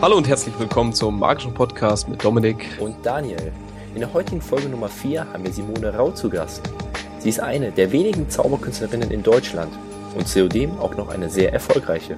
Hallo 0.00 0.16
und 0.16 0.28
herzlich 0.28 0.56
willkommen 0.60 0.92
zum 0.92 1.18
magischen 1.18 1.52
Podcast 1.52 2.08
mit 2.08 2.22
Dominik 2.22 2.78
und 2.78 3.04
Daniel. 3.04 3.52
In 3.94 3.98
der 3.98 4.12
heutigen 4.12 4.40
Folge 4.40 4.68
Nummer 4.68 4.88
4 4.88 5.32
haben 5.32 5.42
wir 5.42 5.52
Simone 5.52 5.92
Rau 5.92 6.12
zu 6.12 6.30
Gast. 6.30 6.62
Sie 7.18 7.28
ist 7.28 7.40
eine 7.40 7.72
der 7.72 7.90
wenigen 7.90 8.30
Zauberkünstlerinnen 8.30 9.10
in 9.10 9.24
Deutschland 9.24 9.76
und 10.14 10.28
zudem 10.28 10.78
auch 10.78 10.96
noch 10.96 11.08
eine 11.08 11.28
sehr 11.28 11.52
erfolgreiche. 11.52 12.16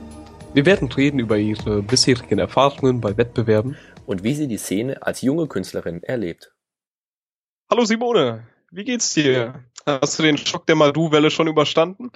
Wir 0.53 0.67
werden 0.67 0.93
reden 0.93 1.19
über 1.21 1.39
ihre 1.39 1.81
bisherigen 1.81 2.39
Erfahrungen 2.39 3.01
bei 3.01 3.17
Wettbewerben 3.17 3.79
und 4.05 4.25
wie 4.25 4.35
sie 4.35 4.47
die 4.47 4.59
Szene 4.59 5.03
als 5.03 5.23
junge 5.23 5.47
Künstlerin 5.47 6.03
erlebt. 6.03 6.53
Hallo 7.71 7.87
Simone, 7.87 8.47
wie 8.71 8.85
geht's 8.85 9.15
dir? 9.15 9.65
Hast 9.87 10.19
du 10.19 10.23
den 10.23 10.37
Schock 10.37 10.67
der 10.67 10.77
Madu-Welle 10.77 11.31
schon 11.31 11.49
überstanden? 11.49 12.13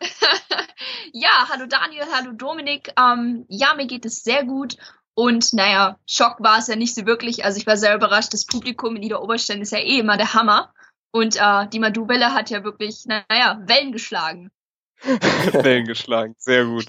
ja, 1.12 1.48
hallo 1.48 1.66
Daniel, 1.66 2.04
hallo 2.12 2.30
Dominik. 2.30 2.92
Ähm, 2.96 3.44
ja, 3.48 3.74
mir 3.74 3.88
geht 3.88 4.04
es 4.04 4.22
sehr 4.22 4.44
gut 4.44 4.76
und 5.20 5.52
naja, 5.52 5.98
Schock 6.06 6.36
war 6.40 6.60
es 6.60 6.68
ja 6.68 6.76
nicht 6.76 6.94
so 6.94 7.04
wirklich. 7.04 7.44
Also 7.44 7.58
ich 7.58 7.66
war 7.66 7.76
sehr 7.76 7.94
überrascht. 7.94 8.32
Das 8.32 8.46
Publikum 8.46 8.96
in 8.96 9.02
Ida 9.02 9.18
Oberstein 9.18 9.60
ist 9.60 9.70
ja 9.70 9.78
eh 9.78 9.98
immer 9.98 10.16
der 10.16 10.32
Hammer. 10.32 10.72
Und 11.12 11.36
äh, 11.36 11.68
die 11.68 11.78
Madu-Welle 11.78 12.32
hat 12.32 12.48
ja 12.48 12.64
wirklich, 12.64 13.04
naja, 13.04 13.60
Wellen 13.66 13.92
geschlagen. 13.92 14.50
Wellen 15.02 15.84
geschlagen, 15.84 16.36
sehr 16.38 16.64
gut. 16.64 16.86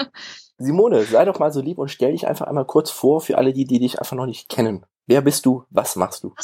Simone, 0.56 1.04
sei 1.04 1.26
doch 1.26 1.38
mal 1.38 1.52
so 1.52 1.60
lieb 1.60 1.76
und 1.76 1.90
stell 1.90 2.12
dich 2.12 2.26
einfach 2.26 2.46
einmal 2.46 2.64
kurz 2.64 2.90
vor 2.90 3.20
für 3.20 3.36
alle 3.36 3.52
die, 3.52 3.66
die 3.66 3.78
dich 3.78 4.00
einfach 4.00 4.16
noch 4.16 4.24
nicht 4.24 4.48
kennen. 4.48 4.86
Wer 5.06 5.20
bist 5.20 5.44
du? 5.44 5.64
Was 5.68 5.96
machst 5.96 6.24
du? 6.24 6.34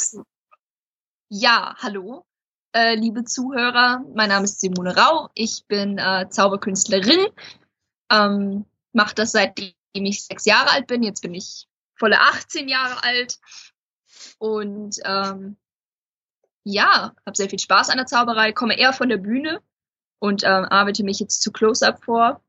Ja, 1.29 1.75
hallo, 1.79 2.27
äh, 2.73 2.93
liebe 2.93 3.23
Zuhörer. 3.23 4.03
Mein 4.13 4.29
Name 4.29 4.43
ist 4.43 4.59
Simone 4.59 4.95
Rau. 4.95 5.29
Ich 5.33 5.65
bin 5.67 5.97
äh, 5.97 6.29
Zauberkünstlerin. 6.29 7.25
Ähm, 8.11 8.65
Mache 8.91 9.15
das 9.15 9.31
seitdem 9.31 9.73
ich 9.93 10.25
sechs 10.25 10.45
Jahre 10.45 10.71
alt 10.71 10.87
bin. 10.87 11.03
Jetzt 11.03 11.21
bin 11.21 11.33
ich 11.33 11.67
volle 11.95 12.19
18 12.19 12.67
Jahre 12.67 13.03
alt. 13.03 13.39
Und 14.39 14.97
ähm, 15.05 15.57
ja, 16.63 17.13
habe 17.25 17.35
sehr 17.35 17.49
viel 17.49 17.59
Spaß 17.59 17.89
an 17.89 17.97
der 17.97 18.05
Zauberei, 18.05 18.51
komme 18.53 18.77
eher 18.77 18.93
von 18.93 19.09
der 19.09 19.17
Bühne 19.17 19.61
und 20.19 20.43
ähm, 20.43 20.65
arbeite 20.65 21.03
mich 21.03 21.19
jetzt 21.19 21.41
zu 21.41 21.51
Close-Up 21.51 22.03
vor. 22.03 22.41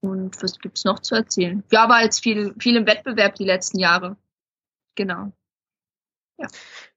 Und 0.00 0.42
was 0.42 0.58
gibt's 0.58 0.84
noch 0.84 1.00
zu 1.00 1.14
erzählen? 1.14 1.64
Ja, 1.70 1.88
war 1.88 2.02
jetzt 2.02 2.22
viel, 2.22 2.54
viel 2.58 2.76
im 2.76 2.86
Wettbewerb 2.86 3.36
die 3.36 3.44
letzten 3.44 3.78
Jahre. 3.78 4.16
Genau. 4.96 5.32
Ja. 6.36 6.48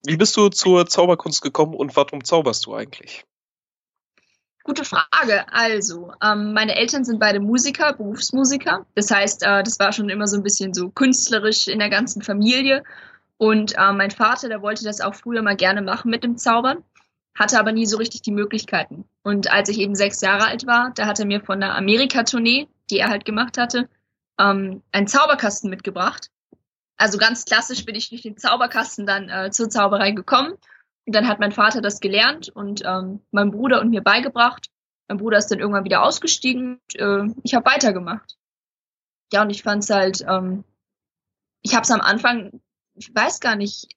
Wie 0.03 0.17
bist 0.17 0.35
du 0.35 0.49
zur 0.49 0.87
Zauberkunst 0.87 1.41
gekommen 1.41 1.73
und 1.73 1.95
warum 1.95 2.23
zauberst 2.23 2.65
du 2.65 2.75
eigentlich? 2.75 3.25
Gute 4.67 4.83
Frage. 4.83 5.45
Also, 5.53 6.11
ähm, 6.21 6.51
meine 6.51 6.75
Eltern 6.75 7.05
sind 7.05 7.21
beide 7.21 7.39
Musiker, 7.39 7.93
Berufsmusiker. 7.93 8.85
Das 8.95 9.09
heißt, 9.09 9.43
äh, 9.43 9.63
das 9.63 9.79
war 9.79 9.93
schon 9.93 10.09
immer 10.09 10.27
so 10.27 10.35
ein 10.35 10.43
bisschen 10.43 10.73
so 10.73 10.89
künstlerisch 10.89 11.69
in 11.69 11.79
der 11.79 11.89
ganzen 11.89 12.21
Familie. 12.21 12.83
Und 13.37 13.77
äh, 13.77 13.93
mein 13.93 14.11
Vater, 14.11 14.49
der 14.49 14.61
wollte 14.61 14.83
das 14.83 14.99
auch 14.99 15.15
früher 15.15 15.41
mal 15.41 15.55
gerne 15.55 15.81
machen 15.81 16.11
mit 16.11 16.25
dem 16.25 16.37
Zaubern, 16.37 16.83
hatte 17.33 17.57
aber 17.57 17.71
nie 17.71 17.85
so 17.85 17.95
richtig 17.95 18.23
die 18.23 18.33
Möglichkeiten. 18.33 19.05
Und 19.23 19.49
als 19.53 19.69
ich 19.69 19.79
eben 19.79 19.95
sechs 19.95 20.19
Jahre 20.19 20.47
alt 20.47 20.67
war, 20.67 20.91
da 20.95 21.05
hat 21.05 21.21
er 21.21 21.25
mir 21.25 21.39
von 21.39 21.63
einer 21.63 21.75
Amerika-Tournee, 21.75 22.67
die 22.89 22.99
er 22.99 23.07
halt 23.07 23.23
gemacht 23.23 23.57
hatte, 23.57 23.87
ähm, 24.37 24.83
einen 24.91 25.07
Zauberkasten 25.07 25.69
mitgebracht. 25.69 26.29
Also 26.97 27.17
ganz 27.17 27.45
klassisch 27.45 27.85
bin 27.85 27.95
ich 27.95 28.09
durch 28.09 28.23
den 28.23 28.35
Zauberkasten 28.35 29.05
dann 29.05 29.29
äh, 29.29 29.49
zur 29.49 29.69
Zauberei 29.69 30.11
gekommen 30.11 30.55
und 31.07 31.15
dann 31.15 31.27
hat 31.27 31.39
mein 31.39 31.53
Vater 31.53 31.81
das 31.81 32.01
gelernt 32.01 32.49
und 32.49 32.83
ähm, 32.85 33.21
mein 33.31 33.51
Bruder 33.51 33.79
und 33.79 33.89
mir 33.89 34.01
beigebracht. 34.01 34.69
Mein 35.07 35.17
Bruder 35.17 35.37
ist 35.37 35.47
dann 35.47 35.59
irgendwann 35.59 35.85
wieder 35.85 36.03
ausgestiegen 36.03 36.81
und 36.93 36.95
äh, 36.99 37.33
ich 37.43 37.55
habe 37.55 37.65
weitergemacht. 37.65 38.37
Ja, 39.31 39.41
und 39.41 39.49
ich 39.49 39.63
fand 39.63 39.83
es 39.83 39.89
halt, 39.89 40.25
ähm, 40.27 40.65
ich 41.61 41.73
habe 41.73 41.83
es 41.83 41.91
am 41.91 42.01
Anfang, 42.01 42.61
ich 42.93 43.15
weiß 43.15 43.39
gar 43.39 43.55
nicht, 43.55 43.95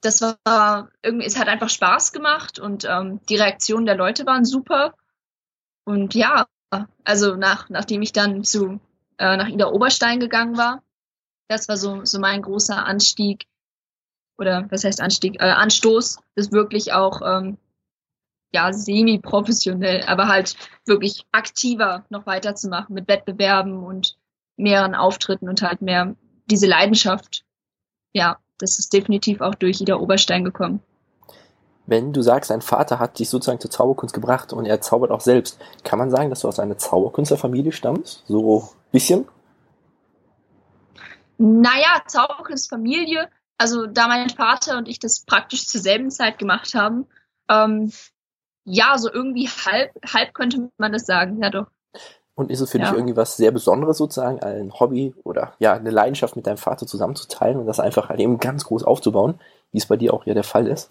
das 0.00 0.22
war 0.22 0.90
irgendwie, 1.02 1.26
es 1.26 1.38
hat 1.38 1.48
einfach 1.48 1.68
Spaß 1.68 2.12
gemacht 2.12 2.58
und 2.58 2.86
ähm, 2.86 3.20
die 3.28 3.36
Reaktionen 3.36 3.84
der 3.84 3.96
Leute 3.96 4.24
waren 4.24 4.46
super. 4.46 4.94
Und 5.84 6.14
ja, 6.14 6.46
also 7.04 7.36
nach, 7.36 7.68
nachdem 7.68 8.00
ich 8.00 8.12
dann 8.12 8.44
zu 8.44 8.80
äh, 9.18 9.36
nach 9.36 9.48
Ida 9.48 9.66
Oberstein 9.66 10.20
gegangen 10.20 10.56
war, 10.56 10.82
das 11.48 11.68
war 11.68 11.76
so, 11.76 12.02
so 12.04 12.18
mein 12.18 12.40
großer 12.40 12.86
Anstieg 12.86 13.46
oder 14.38 14.66
was 14.70 14.84
heißt 14.84 15.00
Anstieg, 15.00 15.40
äh, 15.40 15.46
Anstoß, 15.46 16.18
das 16.34 16.52
wirklich 16.52 16.92
auch 16.92 17.20
ähm, 17.24 17.58
ja 18.52 18.72
semi-professionell, 18.72 20.04
aber 20.06 20.28
halt 20.28 20.56
wirklich 20.86 21.24
aktiver 21.32 22.04
noch 22.10 22.26
weiterzumachen 22.26 22.94
mit 22.94 23.08
Wettbewerben 23.08 23.82
und 23.84 24.16
mehreren 24.56 24.94
Auftritten 24.94 25.48
und 25.48 25.62
halt 25.62 25.82
mehr 25.82 26.14
diese 26.46 26.66
Leidenschaft. 26.66 27.44
Ja, 28.12 28.38
das 28.58 28.78
ist 28.78 28.92
definitiv 28.92 29.40
auch 29.40 29.54
durch 29.54 29.80
Ida 29.80 29.96
Oberstein 29.96 30.44
gekommen. 30.44 30.80
Wenn 31.86 32.12
du 32.12 32.22
sagst, 32.22 32.50
dein 32.50 32.62
Vater 32.62 33.00
hat 33.00 33.18
dich 33.18 33.28
sozusagen 33.28 33.58
zur 33.58 33.70
Zauberkunst 33.70 34.14
gebracht 34.14 34.52
und 34.52 34.66
er 34.66 34.80
zaubert 34.80 35.10
auch 35.10 35.20
selbst, 35.20 35.58
kann 35.82 35.98
man 35.98 36.10
sagen, 36.10 36.30
dass 36.30 36.40
du 36.40 36.48
aus 36.48 36.60
einer 36.60 36.78
Zauberkünstlerfamilie 36.78 37.72
stammst? 37.72 38.22
So 38.28 38.60
ein 38.60 38.92
bisschen? 38.92 39.28
Naja, 41.38 42.02
Zauberkunstfamilie 42.06 43.28
also 43.58 43.86
da 43.86 44.08
mein 44.08 44.30
Vater 44.30 44.78
und 44.78 44.88
ich 44.88 44.98
das 44.98 45.24
praktisch 45.24 45.66
zur 45.66 45.80
selben 45.80 46.10
Zeit 46.10 46.38
gemacht 46.38 46.74
haben, 46.74 47.06
ähm, 47.48 47.92
ja, 48.64 48.96
so 48.98 49.12
irgendwie 49.12 49.48
halb, 49.48 49.92
halb 50.12 50.34
könnte 50.34 50.70
man 50.78 50.92
das 50.92 51.06
sagen, 51.06 51.42
ja 51.42 51.50
doch. 51.50 51.66
Und 52.34 52.50
ist 52.50 52.60
es 52.60 52.70
für 52.70 52.78
ja. 52.78 52.86
dich 52.86 52.94
irgendwie 52.94 53.16
was 53.16 53.36
sehr 53.36 53.50
Besonderes 53.50 53.98
sozusagen, 53.98 54.40
ein 54.42 54.72
Hobby 54.72 55.14
oder 55.22 55.54
ja, 55.58 55.74
eine 55.74 55.90
Leidenschaft 55.90 56.34
mit 56.34 56.46
deinem 56.46 56.56
Vater 56.56 56.86
zusammenzuteilen 56.86 57.58
und 57.58 57.66
das 57.66 57.80
einfach 57.80 58.08
halt 58.08 58.20
eben 58.20 58.38
ganz 58.38 58.64
groß 58.64 58.84
aufzubauen, 58.84 59.38
wie 59.70 59.78
es 59.78 59.86
bei 59.86 59.96
dir 59.96 60.14
auch 60.14 60.24
ja 60.24 60.34
der 60.34 60.44
Fall 60.44 60.66
ist? 60.66 60.90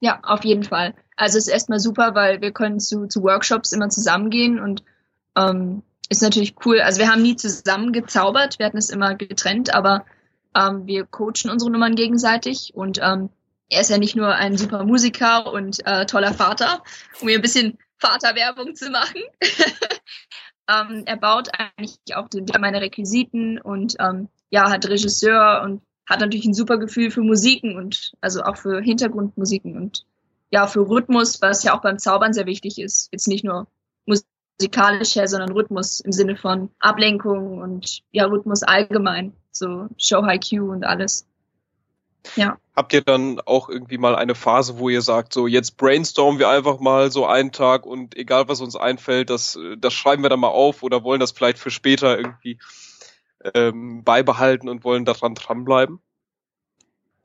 Ja, 0.00 0.18
auf 0.22 0.44
jeden 0.44 0.64
Fall. 0.64 0.94
Also 1.16 1.38
es 1.38 1.46
ist 1.46 1.52
erstmal 1.52 1.80
super, 1.80 2.14
weil 2.14 2.40
wir 2.40 2.52
können 2.52 2.80
zu, 2.80 3.06
zu 3.06 3.22
Workshops 3.22 3.72
immer 3.72 3.88
zusammengehen 3.88 4.60
und 4.60 4.82
ähm, 5.36 5.82
ist 6.08 6.22
natürlich 6.22 6.56
cool. 6.64 6.80
Also 6.80 7.00
wir 7.00 7.10
haben 7.10 7.22
nie 7.22 7.36
zusammen 7.36 7.92
gezaubert, 7.92 8.58
wir 8.58 8.66
hatten 8.66 8.76
es 8.76 8.90
immer 8.90 9.14
getrennt, 9.14 9.74
aber 9.74 10.04
ähm, 10.56 10.86
wir 10.86 11.04
coachen 11.04 11.50
unsere 11.50 11.70
Nummern 11.70 11.94
gegenseitig 11.94 12.72
und 12.74 12.98
ähm, 13.02 13.28
er 13.68 13.80
ist 13.80 13.90
ja 13.90 13.98
nicht 13.98 14.16
nur 14.16 14.34
ein 14.34 14.56
super 14.56 14.84
Musiker 14.84 15.52
und 15.52 15.84
äh, 15.86 16.06
toller 16.06 16.32
Vater, 16.32 16.82
um 17.20 17.28
hier 17.28 17.38
ein 17.38 17.42
bisschen 17.42 17.78
Vaterwerbung 17.98 18.74
zu 18.74 18.90
machen. 18.90 19.22
ähm, 20.70 21.02
er 21.04 21.16
baut 21.16 21.48
eigentlich 21.52 21.98
auch 22.14 22.28
den, 22.28 22.46
meine 22.60 22.80
Requisiten 22.80 23.60
und 23.60 23.96
ähm, 23.98 24.28
ja, 24.50 24.70
hat 24.70 24.88
Regisseur 24.88 25.62
und 25.64 25.82
hat 26.08 26.20
natürlich 26.20 26.46
ein 26.46 26.54
super 26.54 26.78
Gefühl 26.78 27.10
für 27.10 27.22
Musiken 27.22 27.76
und 27.76 28.12
also 28.20 28.42
auch 28.42 28.56
für 28.56 28.80
Hintergrundmusiken 28.80 29.76
und 29.76 30.06
ja, 30.50 30.68
für 30.68 30.88
Rhythmus, 30.88 31.42
was 31.42 31.64
ja 31.64 31.76
auch 31.76 31.82
beim 31.82 31.98
Zaubern 31.98 32.32
sehr 32.32 32.46
wichtig 32.46 32.78
ist. 32.78 33.08
Jetzt 33.10 33.26
nicht 33.26 33.44
nur 33.44 33.66
musikalisch 34.06 35.16
her, 35.16 35.26
sondern 35.26 35.50
Rhythmus 35.50 35.98
im 35.98 36.12
Sinne 36.12 36.36
von 36.36 36.70
Ablenkung 36.78 37.58
und 37.58 38.02
ja, 38.12 38.26
Rhythmus 38.26 38.62
allgemein 38.62 39.32
so 39.58 39.88
Show 39.98 40.24
High 40.24 40.40
Q 40.40 40.70
und 40.72 40.84
alles. 40.84 41.26
Ja. 42.34 42.58
Habt 42.74 42.92
ihr 42.92 43.02
dann 43.02 43.40
auch 43.40 43.68
irgendwie 43.68 43.98
mal 43.98 44.16
eine 44.16 44.34
Phase, 44.34 44.78
wo 44.78 44.88
ihr 44.88 45.02
sagt, 45.02 45.32
so 45.32 45.46
jetzt 45.46 45.76
brainstormen 45.76 46.38
wir 46.38 46.48
einfach 46.48 46.80
mal 46.80 47.10
so 47.10 47.26
einen 47.26 47.52
Tag 47.52 47.86
und 47.86 48.16
egal 48.16 48.48
was 48.48 48.60
uns 48.60 48.76
einfällt, 48.76 49.30
das, 49.30 49.58
das 49.78 49.94
schreiben 49.94 50.22
wir 50.22 50.28
dann 50.28 50.40
mal 50.40 50.48
auf 50.48 50.82
oder 50.82 51.04
wollen 51.04 51.20
das 51.20 51.32
vielleicht 51.32 51.58
für 51.58 51.70
später 51.70 52.18
irgendwie 52.18 52.58
ähm, 53.54 54.02
beibehalten 54.02 54.68
und 54.68 54.84
wollen 54.84 55.04
daran 55.04 55.34
dranbleiben? 55.34 56.00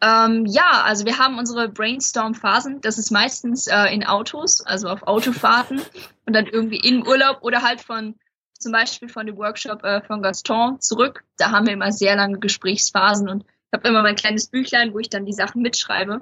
Ähm, 0.01 0.45
ja, 0.47 0.81
also 0.83 1.05
wir 1.05 1.19
haben 1.19 1.37
unsere 1.37 1.69
Brainstorm-Phasen. 1.69 2.81
Das 2.81 2.97
ist 2.97 3.11
meistens 3.11 3.67
äh, 3.67 3.85
in 3.93 4.03
Autos, 4.05 4.61
also 4.61 4.87
auf 4.87 5.03
Autofahrten 5.03 5.81
und 6.25 6.33
dann 6.33 6.47
irgendwie 6.47 6.79
im 6.79 7.05
Urlaub 7.05 7.39
oder 7.41 7.61
halt 7.61 7.81
von 7.81 8.15
zum 8.61 8.71
Beispiel 8.71 9.09
von 9.09 9.25
dem 9.25 9.37
Workshop 9.37 9.83
äh, 9.83 10.01
von 10.01 10.21
Gaston 10.21 10.79
zurück. 10.79 11.23
Da 11.37 11.51
haben 11.51 11.65
wir 11.65 11.73
immer 11.73 11.91
sehr 11.91 12.15
lange 12.15 12.39
Gesprächsphasen 12.39 13.29
und 13.29 13.43
ich 13.43 13.73
habe 13.73 13.87
immer 13.87 14.01
mein 14.01 14.15
kleines 14.15 14.47
Büchlein, 14.47 14.93
wo 14.93 14.99
ich 14.99 15.09
dann 15.09 15.25
die 15.25 15.33
Sachen 15.33 15.61
mitschreibe. 15.61 16.21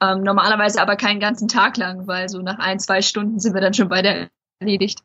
Ähm, 0.00 0.22
normalerweise 0.22 0.80
aber 0.80 0.96
keinen 0.96 1.20
ganzen 1.20 1.48
Tag 1.48 1.76
lang, 1.76 2.06
weil 2.06 2.28
so 2.28 2.40
nach 2.40 2.58
ein, 2.58 2.78
zwei 2.78 3.02
Stunden 3.02 3.40
sind 3.40 3.54
wir 3.54 3.60
dann 3.60 3.74
schon 3.74 3.88
beide 3.88 4.30
erledigt. 4.60 5.02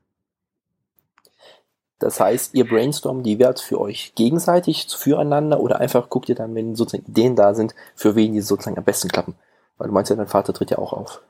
Das 1.99 2.19
heißt, 2.19 2.53
ihr 2.53 2.67
brainstormt 2.67 3.25
die 3.25 3.39
Wert 3.39 3.59
für 3.59 3.79
euch 3.79 4.13
gegenseitig 4.15 4.87
füreinander 4.89 5.59
oder 5.59 5.79
einfach 5.79 6.09
guckt 6.09 6.27
ihr 6.27 6.35
dann, 6.35 6.53
wenn 6.53 6.75
sozusagen 6.75 7.09
Ideen 7.09 7.35
da 7.35 7.53
sind, 7.53 7.73
für 7.95 8.15
wen 8.15 8.33
die 8.33 8.41
sozusagen 8.41 8.77
am 8.77 8.83
besten 8.83 9.07
klappen? 9.07 9.35
Weil 9.77 9.87
du 9.87 9.93
meinst 9.93 10.09
ja, 10.09 10.15
dein 10.15 10.27
Vater 10.27 10.53
tritt 10.53 10.69
ja 10.69 10.77
auch 10.77 10.93
auf. 10.93 11.21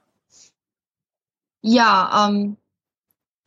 Ja, 1.61 2.27
ähm, 2.27 2.57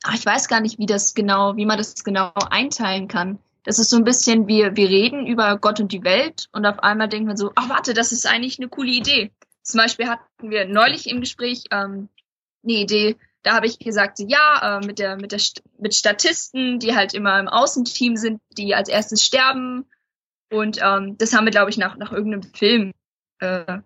ach, 0.06 0.14
ich 0.14 0.24
weiß 0.24 0.48
gar 0.48 0.60
nicht, 0.60 0.78
wie 0.78 0.86
das 0.86 1.14
genau, 1.14 1.56
wie 1.56 1.66
man 1.66 1.78
das 1.78 2.04
genau 2.04 2.32
einteilen 2.50 3.08
kann. 3.08 3.38
Das 3.64 3.78
ist 3.78 3.90
so 3.90 3.96
ein 3.96 4.04
bisschen, 4.04 4.46
wir, 4.46 4.76
wir 4.76 4.88
reden 4.88 5.26
über 5.26 5.58
Gott 5.58 5.80
und 5.80 5.90
die 5.90 6.04
Welt 6.04 6.48
und 6.52 6.64
auf 6.64 6.78
einmal 6.80 7.08
denkt 7.08 7.26
man 7.26 7.36
so, 7.36 7.50
ach 7.56 7.68
warte, 7.68 7.94
das 7.94 8.12
ist 8.12 8.26
eigentlich 8.26 8.58
eine 8.58 8.68
coole 8.68 8.92
Idee. 8.92 9.32
Zum 9.62 9.78
Beispiel 9.78 10.08
hatten 10.08 10.50
wir 10.50 10.66
neulich 10.66 11.10
im 11.10 11.20
Gespräch 11.20 11.64
ähm, 11.72 12.08
eine 12.62 12.74
Idee, 12.74 13.16
da 13.46 13.54
habe 13.54 13.66
ich 13.66 13.78
gesagt, 13.78 14.18
ja, 14.18 14.78
äh, 14.78 14.86
mit 14.86 14.98
der, 14.98 15.16
mit 15.16 15.30
der, 15.30 15.40
mit 15.78 15.94
Statisten, 15.94 16.80
die 16.80 16.96
halt 16.96 17.14
immer 17.14 17.38
im 17.38 17.46
Außenteam 17.46 18.16
sind, 18.16 18.40
die 18.50 18.74
als 18.74 18.88
erstes 18.88 19.22
sterben. 19.22 19.86
Und 20.50 20.80
ähm, 20.82 21.16
das 21.16 21.32
haben 21.32 21.44
wir, 21.44 21.52
glaube 21.52 21.70
ich, 21.70 21.78
nach, 21.78 21.96
nach 21.96 22.10
irgendeinem 22.10 22.42
Film, 22.54 22.92
äh, 23.38 23.78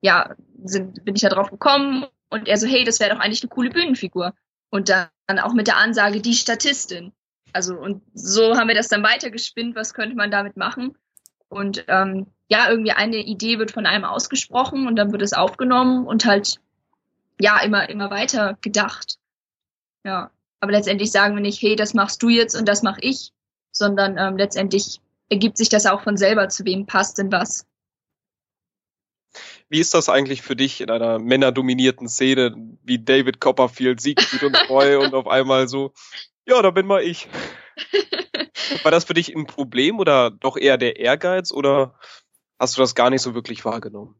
ja, 0.00 0.34
sind, 0.64 1.04
bin 1.04 1.14
ich 1.14 1.22
da 1.22 1.28
drauf 1.28 1.50
gekommen. 1.50 2.06
Und 2.28 2.48
er 2.48 2.56
so, 2.56 2.66
hey, 2.66 2.82
das 2.82 2.98
wäre 2.98 3.14
doch 3.14 3.20
eigentlich 3.20 3.42
eine 3.42 3.50
coole 3.50 3.70
Bühnenfigur. 3.70 4.34
Und 4.74 4.88
dann 4.88 5.38
auch 5.38 5.52
mit 5.52 5.68
der 5.68 5.76
Ansage, 5.76 6.20
die 6.20 6.34
Statistin. 6.34 7.12
Also, 7.52 7.76
und 7.76 8.02
so 8.12 8.56
haben 8.56 8.66
wir 8.66 8.74
das 8.74 8.88
dann 8.88 9.04
weitergespinnt, 9.04 9.76
was 9.76 9.94
könnte 9.94 10.16
man 10.16 10.32
damit 10.32 10.56
machen. 10.56 10.98
Und 11.48 11.84
ähm, 11.86 12.26
ja, 12.48 12.68
irgendwie 12.68 12.90
eine 12.90 13.18
Idee 13.18 13.60
wird 13.60 13.70
von 13.70 13.86
einem 13.86 14.04
ausgesprochen 14.04 14.88
und 14.88 14.96
dann 14.96 15.12
wird 15.12 15.22
es 15.22 15.32
aufgenommen 15.32 16.08
und 16.08 16.24
halt 16.24 16.58
ja 17.40 17.60
immer 17.60 17.88
immer 17.88 18.10
weiter 18.10 18.58
gedacht. 18.62 19.18
Ja, 20.04 20.32
aber 20.58 20.72
letztendlich 20.72 21.12
sagen 21.12 21.36
wir 21.36 21.40
nicht, 21.40 21.62
hey, 21.62 21.76
das 21.76 21.94
machst 21.94 22.20
du 22.20 22.28
jetzt 22.28 22.56
und 22.56 22.66
das 22.66 22.82
mache 22.82 23.00
ich, 23.00 23.30
sondern 23.70 24.18
ähm, 24.18 24.36
letztendlich 24.36 25.00
ergibt 25.28 25.56
sich 25.56 25.68
das 25.68 25.86
auch 25.86 26.02
von 26.02 26.16
selber, 26.16 26.48
zu 26.48 26.64
wem 26.64 26.84
passt 26.86 27.18
denn 27.18 27.30
was. 27.30 27.64
Wie 29.68 29.80
ist 29.80 29.94
das 29.94 30.08
eigentlich 30.08 30.42
für 30.42 30.56
dich 30.56 30.80
in 30.80 30.90
einer 30.90 31.18
männerdominierten 31.18 32.08
Szene 32.08 32.54
wie 32.82 32.98
David 32.98 33.40
Copperfield, 33.40 34.00
Siegfried 34.00 34.42
und 34.42 34.54
Treu 34.54 35.00
und 35.00 35.14
auf 35.14 35.26
einmal 35.26 35.68
so, 35.68 35.92
ja, 36.46 36.60
da 36.62 36.70
bin 36.70 36.86
mal 36.86 37.02
ich. 37.02 37.28
War 38.82 38.90
das 38.90 39.04
für 39.04 39.14
dich 39.14 39.34
ein 39.34 39.46
Problem 39.46 39.98
oder 39.98 40.30
doch 40.30 40.56
eher 40.56 40.76
der 40.76 40.98
Ehrgeiz 40.98 41.52
oder 41.52 41.98
hast 42.58 42.76
du 42.76 42.80
das 42.80 42.94
gar 42.94 43.10
nicht 43.10 43.22
so 43.22 43.34
wirklich 43.34 43.64
wahrgenommen? 43.64 44.14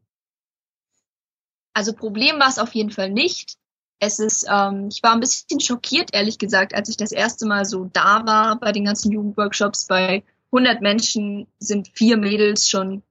Also 1.73 1.93
Problem 1.93 2.39
war 2.39 2.47
es 2.47 2.59
auf 2.59 2.73
jeden 2.73 2.91
Fall 2.91 3.09
nicht. 3.09 3.57
Es 3.99 4.19
ist, 4.19 4.45
ähm, 4.49 4.89
ich 4.91 5.03
war 5.03 5.13
ein 5.13 5.19
bisschen 5.19 5.59
schockiert, 5.59 6.13
ehrlich 6.13 6.37
gesagt, 6.37 6.73
als 6.73 6.89
ich 6.89 6.97
das 6.97 7.11
erste 7.11 7.45
Mal 7.45 7.65
so 7.65 7.89
da 7.91 8.25
war 8.25 8.59
bei 8.59 8.71
den 8.71 8.85
ganzen 8.85 9.11
Jugendworkshops. 9.11 9.85
Bei 9.85 10.23
100 10.51 10.81
Menschen 10.81 11.47
sind 11.59 11.89
vier 11.93 12.17
Mädels 12.17 12.69
schon 12.69 13.03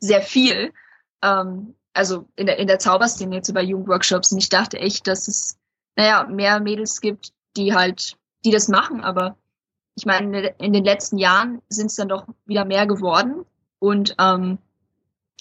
sehr 0.00 0.22
viel. 0.22 0.72
Ähm, 1.22 1.74
also 1.94 2.28
in 2.36 2.46
der, 2.46 2.58
in 2.58 2.68
der 2.68 2.78
Zauberszene 2.78 3.34
jetzt 3.36 3.52
bei 3.52 3.62
Jugendworkshops. 3.62 4.32
Und 4.32 4.38
ich 4.38 4.48
dachte 4.48 4.78
echt, 4.78 5.06
dass 5.06 5.26
es, 5.26 5.58
naja, 5.96 6.24
mehr 6.24 6.60
Mädels 6.60 7.00
gibt, 7.00 7.32
die 7.56 7.74
halt, 7.74 8.16
die 8.44 8.50
das 8.50 8.68
machen. 8.68 9.00
Aber 9.00 9.36
ich 9.96 10.06
meine, 10.06 10.54
in 10.58 10.72
den 10.72 10.84
letzten 10.84 11.18
Jahren 11.18 11.60
sind 11.68 11.86
es 11.86 11.96
dann 11.96 12.08
doch 12.08 12.26
wieder 12.46 12.64
mehr 12.64 12.86
geworden. 12.86 13.44
Und 13.80 14.14
ähm, 14.18 14.58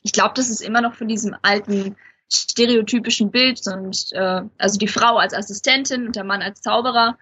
ich 0.01 0.13
glaube, 0.13 0.33
das 0.35 0.49
ist 0.49 0.61
immer 0.61 0.81
noch 0.81 0.95
von 0.95 1.07
diesem 1.07 1.35
alten 1.41 1.95
stereotypischen 2.31 3.31
Bild 3.31 3.61
und 3.67 4.11
äh, 4.11 4.41
also 4.57 4.77
die 4.77 4.87
Frau 4.87 5.17
als 5.17 5.33
Assistentin 5.33 6.07
und 6.07 6.15
der 6.15 6.23
Mann 6.23 6.41
als 6.41 6.61
Zauberer. 6.61 7.17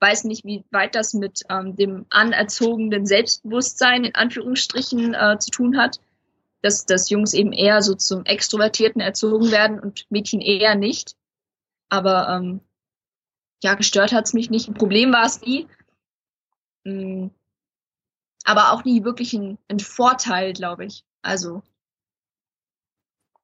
Weiß 0.00 0.24
nicht, 0.24 0.44
wie 0.44 0.64
weit 0.70 0.94
das 0.94 1.14
mit 1.14 1.42
ähm, 1.48 1.76
dem 1.76 2.06
anerzogenen 2.10 3.06
Selbstbewusstsein 3.06 4.04
in 4.04 4.14
Anführungsstrichen 4.14 5.14
äh, 5.14 5.38
zu 5.38 5.50
tun 5.50 5.78
hat, 5.78 6.00
dass, 6.62 6.86
dass 6.86 7.10
Jungs 7.10 7.34
eben 7.34 7.52
eher 7.52 7.82
so 7.82 7.94
zum 7.94 8.24
Extrovertierten 8.24 9.00
erzogen 9.00 9.50
werden 9.50 9.80
und 9.80 10.06
Mädchen 10.10 10.40
eher 10.40 10.74
nicht. 10.74 11.16
Aber 11.88 12.28
ähm, 12.28 12.60
ja, 13.62 13.74
gestört 13.74 14.12
hat's 14.12 14.32
mich 14.32 14.48
nicht. 14.48 14.68
Ein 14.68 14.74
Problem 14.74 15.12
war 15.12 15.26
es 15.26 15.40
nie. 15.42 15.68
Mhm. 16.84 17.30
Aber 18.44 18.72
auch 18.72 18.84
nie 18.84 19.04
wirklich 19.04 19.34
ein, 19.34 19.58
ein 19.68 19.80
Vorteil, 19.80 20.52
glaube 20.52 20.84
ich. 20.84 21.04
Also 21.20 21.62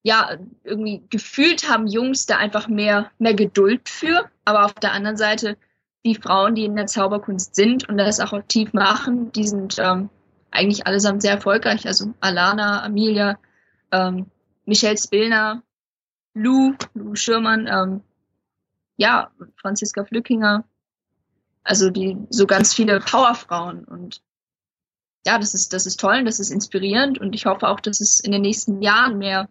ja, 0.02 0.38
irgendwie 0.64 1.04
gefühlt 1.10 1.68
haben 1.68 1.86
Jungs 1.86 2.26
da 2.26 2.36
einfach 2.36 2.68
mehr, 2.68 3.10
mehr 3.18 3.34
Geduld 3.34 3.88
für. 3.88 4.30
Aber 4.44 4.64
auf 4.64 4.74
der 4.74 4.92
anderen 4.92 5.16
Seite, 5.16 5.56
die 6.04 6.14
Frauen, 6.14 6.54
die 6.54 6.64
in 6.64 6.76
der 6.76 6.86
Zauberkunst 6.86 7.54
sind 7.54 7.88
und 7.88 7.98
das 7.98 8.20
auch 8.20 8.32
aktiv 8.32 8.72
machen, 8.72 9.32
die 9.32 9.46
sind 9.46 9.76
ähm, 9.78 10.08
eigentlich 10.50 10.86
allesamt 10.86 11.22
sehr 11.22 11.32
erfolgreich. 11.32 11.86
Also 11.86 12.14
Alana, 12.20 12.82
Amelia, 12.82 13.38
ähm, 13.92 14.26
Michelle 14.64 14.98
Spillner, 14.98 15.62
Lou, 16.34 16.74
Lou 16.94 17.14
Schirmann, 17.14 17.66
ähm, 17.66 18.00
ja, 18.96 19.30
Franziska 19.60 20.04
Flückinger. 20.04 20.64
Also 21.64 21.90
die 21.90 22.16
so 22.30 22.46
ganz 22.46 22.74
viele 22.74 23.00
Powerfrauen 23.00 23.84
und 23.84 24.22
ja, 25.26 25.38
das 25.38 25.52
ist, 25.52 25.74
das 25.74 25.84
ist 25.84 26.00
toll 26.00 26.20
und 26.20 26.24
das 26.24 26.40
ist 26.40 26.50
inspirierend 26.50 27.18
und 27.18 27.34
ich 27.34 27.44
hoffe 27.44 27.68
auch, 27.68 27.80
dass 27.80 28.00
es 28.00 28.20
in 28.20 28.32
den 28.32 28.40
nächsten 28.40 28.80
Jahren 28.80 29.18
mehr 29.18 29.48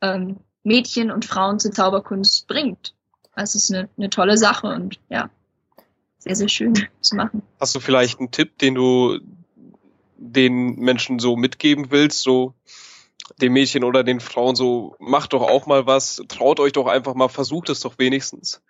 ähm, 0.00 0.38
Mädchen 0.62 1.10
und 1.10 1.24
Frauen 1.24 1.58
zur 1.58 1.72
Zauberkunst 1.72 2.46
bringt. 2.46 2.94
Das 3.34 3.54
ist 3.54 3.72
eine, 3.72 3.88
eine 3.96 4.10
tolle 4.10 4.36
Sache 4.36 4.68
und 4.68 5.00
ja, 5.08 5.30
sehr, 6.18 6.36
sehr 6.36 6.48
schön 6.48 6.74
zu 7.00 7.16
machen. 7.16 7.42
Hast 7.58 7.74
du 7.74 7.80
vielleicht 7.80 8.18
einen 8.18 8.30
Tipp, 8.30 8.58
den 8.58 8.74
du 8.74 9.18
den 10.20 10.76
Menschen 10.76 11.18
so 11.18 11.34
mitgeben 11.34 11.90
willst, 11.90 12.22
so 12.22 12.54
den 13.40 13.52
Mädchen 13.52 13.84
oder 13.84 14.04
den 14.04 14.20
Frauen 14.20 14.54
so, 14.54 14.96
macht 14.98 15.32
doch 15.32 15.42
auch 15.42 15.66
mal 15.66 15.86
was, 15.86 16.22
traut 16.28 16.60
euch 16.60 16.72
doch 16.72 16.86
einfach 16.86 17.14
mal, 17.14 17.28
versucht 17.28 17.70
es 17.70 17.80
doch 17.80 17.98
wenigstens. 17.98 18.60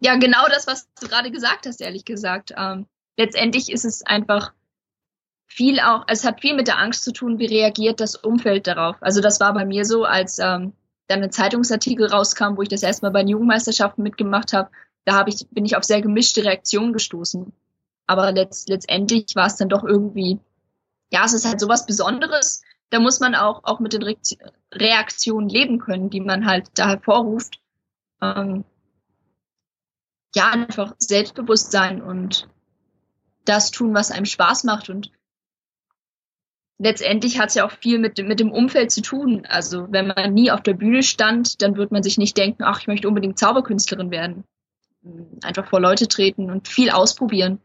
Ja, 0.00 0.16
genau 0.16 0.46
das, 0.48 0.66
was 0.66 0.88
du 1.00 1.08
gerade 1.08 1.30
gesagt 1.30 1.66
hast, 1.66 1.80
ehrlich 1.80 2.04
gesagt. 2.04 2.52
Ähm, 2.56 2.86
letztendlich 3.16 3.72
ist 3.72 3.84
es 3.84 4.04
einfach 4.04 4.52
viel 5.46 5.80
auch, 5.80 6.04
es 6.08 6.24
hat 6.24 6.40
viel 6.40 6.54
mit 6.54 6.68
der 6.68 6.78
Angst 6.78 7.04
zu 7.04 7.12
tun, 7.12 7.38
wie 7.38 7.46
reagiert 7.46 8.00
das 8.00 8.14
Umfeld 8.14 8.66
darauf. 8.66 8.96
Also 9.00 9.20
das 9.20 9.40
war 9.40 9.54
bei 9.54 9.64
mir 9.64 9.84
so, 9.84 10.04
als 10.04 10.38
ähm, 10.38 10.72
dann 11.08 11.22
ein 11.22 11.32
Zeitungsartikel 11.32 12.06
rauskam, 12.06 12.56
wo 12.56 12.62
ich 12.62 12.68
das 12.68 12.82
erstmal 12.82 13.10
bei 13.10 13.20
den 13.20 13.28
Jugendmeisterschaften 13.28 14.02
mitgemacht 14.02 14.52
habe, 14.52 14.70
da 15.04 15.16
hab 15.16 15.26
ich, 15.26 15.48
bin 15.50 15.64
ich 15.64 15.74
auf 15.74 15.84
sehr 15.84 16.02
gemischte 16.02 16.44
Reaktionen 16.44 16.92
gestoßen. 16.92 17.52
Aber 18.08 18.32
letzt, 18.32 18.68
letztendlich 18.68 19.36
war 19.36 19.46
es 19.46 19.56
dann 19.56 19.68
doch 19.68 19.84
irgendwie, 19.84 20.40
ja, 21.12 21.24
es 21.24 21.34
ist 21.34 21.46
halt 21.46 21.60
sowas 21.60 21.86
Besonderes. 21.86 22.62
Da 22.90 22.98
muss 22.98 23.20
man 23.20 23.34
auch, 23.34 23.62
auch 23.64 23.80
mit 23.80 23.92
den 23.92 24.16
Reaktionen 24.72 25.48
leben 25.48 25.78
können, 25.78 26.10
die 26.10 26.22
man 26.22 26.46
halt 26.46 26.70
da 26.74 26.88
hervorruft. 26.88 27.60
Ähm, 28.22 28.64
ja, 30.34 30.48
einfach 30.50 30.94
selbstbewusst 30.98 31.70
sein 31.70 32.02
und 32.02 32.48
das 33.44 33.70
tun, 33.70 33.94
was 33.94 34.10
einem 34.10 34.24
Spaß 34.26 34.64
macht 34.64 34.90
und 34.90 35.10
letztendlich 36.78 37.38
hat 37.38 37.50
es 37.50 37.56
ja 37.56 37.66
auch 37.66 37.72
viel 37.72 37.98
mit, 37.98 38.18
mit 38.18 38.40
dem 38.40 38.52
Umfeld 38.52 38.90
zu 38.90 39.02
tun. 39.02 39.46
Also 39.46 39.86
wenn 39.90 40.06
man 40.06 40.32
nie 40.32 40.50
auf 40.50 40.62
der 40.62 40.74
Bühne 40.74 41.02
stand, 41.02 41.60
dann 41.60 41.76
wird 41.76 41.92
man 41.92 42.02
sich 42.02 42.16
nicht 42.18 42.36
denken, 42.36 42.62
ach, 42.62 42.80
ich 42.80 42.86
möchte 42.86 43.08
unbedingt 43.08 43.38
Zauberkünstlerin 43.38 44.10
werden. 44.10 44.44
Einfach 45.42 45.68
vor 45.68 45.80
Leute 45.80 46.08
treten 46.08 46.50
und 46.50 46.68
viel 46.68 46.90
ausprobieren. 46.90 47.60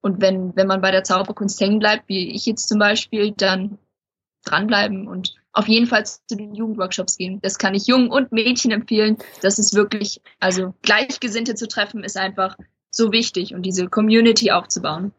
Und 0.00 0.20
wenn, 0.20 0.54
wenn 0.56 0.66
man 0.66 0.80
bei 0.80 0.90
der 0.90 1.04
Zauberkunst 1.04 1.60
hängen 1.60 1.80
bleibt, 1.80 2.08
wie 2.08 2.30
ich 2.34 2.46
jetzt 2.46 2.68
zum 2.68 2.78
Beispiel, 2.78 3.32
dann 3.32 3.78
dranbleiben 4.44 5.08
und 5.08 5.34
auf 5.52 5.66
jeden 5.66 5.86
Fall 5.86 6.06
zu 6.06 6.36
den 6.36 6.54
Jugendworkshops 6.54 7.16
gehen. 7.16 7.40
Das 7.42 7.58
kann 7.58 7.74
ich 7.74 7.86
Jungen 7.86 8.10
und 8.10 8.30
Mädchen 8.30 8.70
empfehlen. 8.70 9.18
Das 9.42 9.58
ist 9.58 9.74
wirklich, 9.74 10.20
also 10.38 10.74
Gleichgesinnte 10.82 11.54
zu 11.54 11.66
treffen, 11.66 12.04
ist 12.04 12.16
einfach 12.16 12.56
so 12.90 13.12
wichtig 13.12 13.54
und 13.54 13.62
diese 13.62 13.88
Community 13.88 14.50
aufzubauen. 14.52 15.12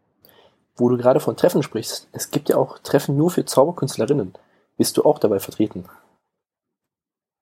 Wo 0.75 0.87
du 0.87 0.97
gerade 0.97 1.19
von 1.19 1.35
Treffen 1.35 1.61
sprichst, 1.61 2.07
es 2.13 2.31
gibt 2.31 2.47
ja 2.47 2.55
auch 2.55 2.79
Treffen 2.79 3.17
nur 3.17 3.31
für 3.31 3.43
Zauberkünstlerinnen. 3.43 4.33
Bist 4.77 4.95
du 4.95 5.03
auch 5.03 5.19
dabei 5.19 5.39
vertreten? 5.39 5.85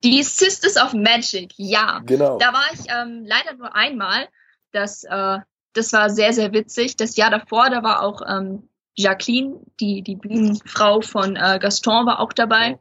Die 0.02 0.22
Sisters 0.22 0.76
of 0.76 0.92
Magic, 0.92 1.52
ja. 1.56 2.00
Genau. 2.04 2.38
Da 2.38 2.52
war 2.52 2.64
ich 2.72 2.80
ähm, 2.88 3.24
leider 3.24 3.54
nur 3.54 3.74
einmal. 3.74 4.28
Das, 4.72 5.04
äh, 5.04 5.38
das 5.72 5.92
war 5.92 6.10
sehr, 6.10 6.32
sehr 6.32 6.52
witzig. 6.52 6.96
Das 6.96 7.16
Jahr 7.16 7.30
davor, 7.30 7.70
da 7.70 7.82
war 7.82 8.02
auch 8.02 8.22
ähm, 8.26 8.68
Jacqueline, 8.94 9.60
die, 9.80 10.02
die 10.02 10.16
Bühnenfrau 10.16 11.00
von 11.00 11.36
äh, 11.36 11.58
Gaston, 11.60 12.06
war 12.06 12.20
auch 12.20 12.32
dabei. 12.32 12.78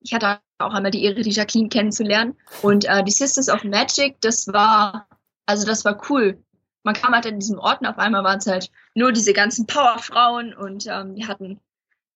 Ich 0.00 0.14
hatte 0.14 0.40
auch 0.58 0.72
einmal 0.72 0.90
die 0.90 1.04
Ehre, 1.04 1.22
die 1.22 1.30
Jacqueline 1.30 1.68
kennenzulernen. 1.68 2.36
Und 2.62 2.86
äh, 2.86 3.04
die 3.04 3.10
Sisters 3.10 3.48
of 3.48 3.64
Magic, 3.64 4.20
das 4.20 4.48
war, 4.48 5.08
also 5.46 5.66
das 5.66 5.84
war 5.84 6.00
cool 6.08 6.42
man 6.82 6.94
kam 6.94 7.12
halt 7.12 7.26
in 7.26 7.38
diesem 7.38 7.58
Ort 7.58 7.80
und 7.80 7.86
auf 7.86 7.98
einmal 7.98 8.24
waren 8.24 8.38
es 8.38 8.46
halt 8.46 8.70
nur 8.94 9.12
diese 9.12 9.32
ganzen 9.32 9.66
Powerfrauen 9.66 10.54
und 10.54 10.86
ähm, 10.86 11.14
wir 11.14 11.28
hatten 11.28 11.60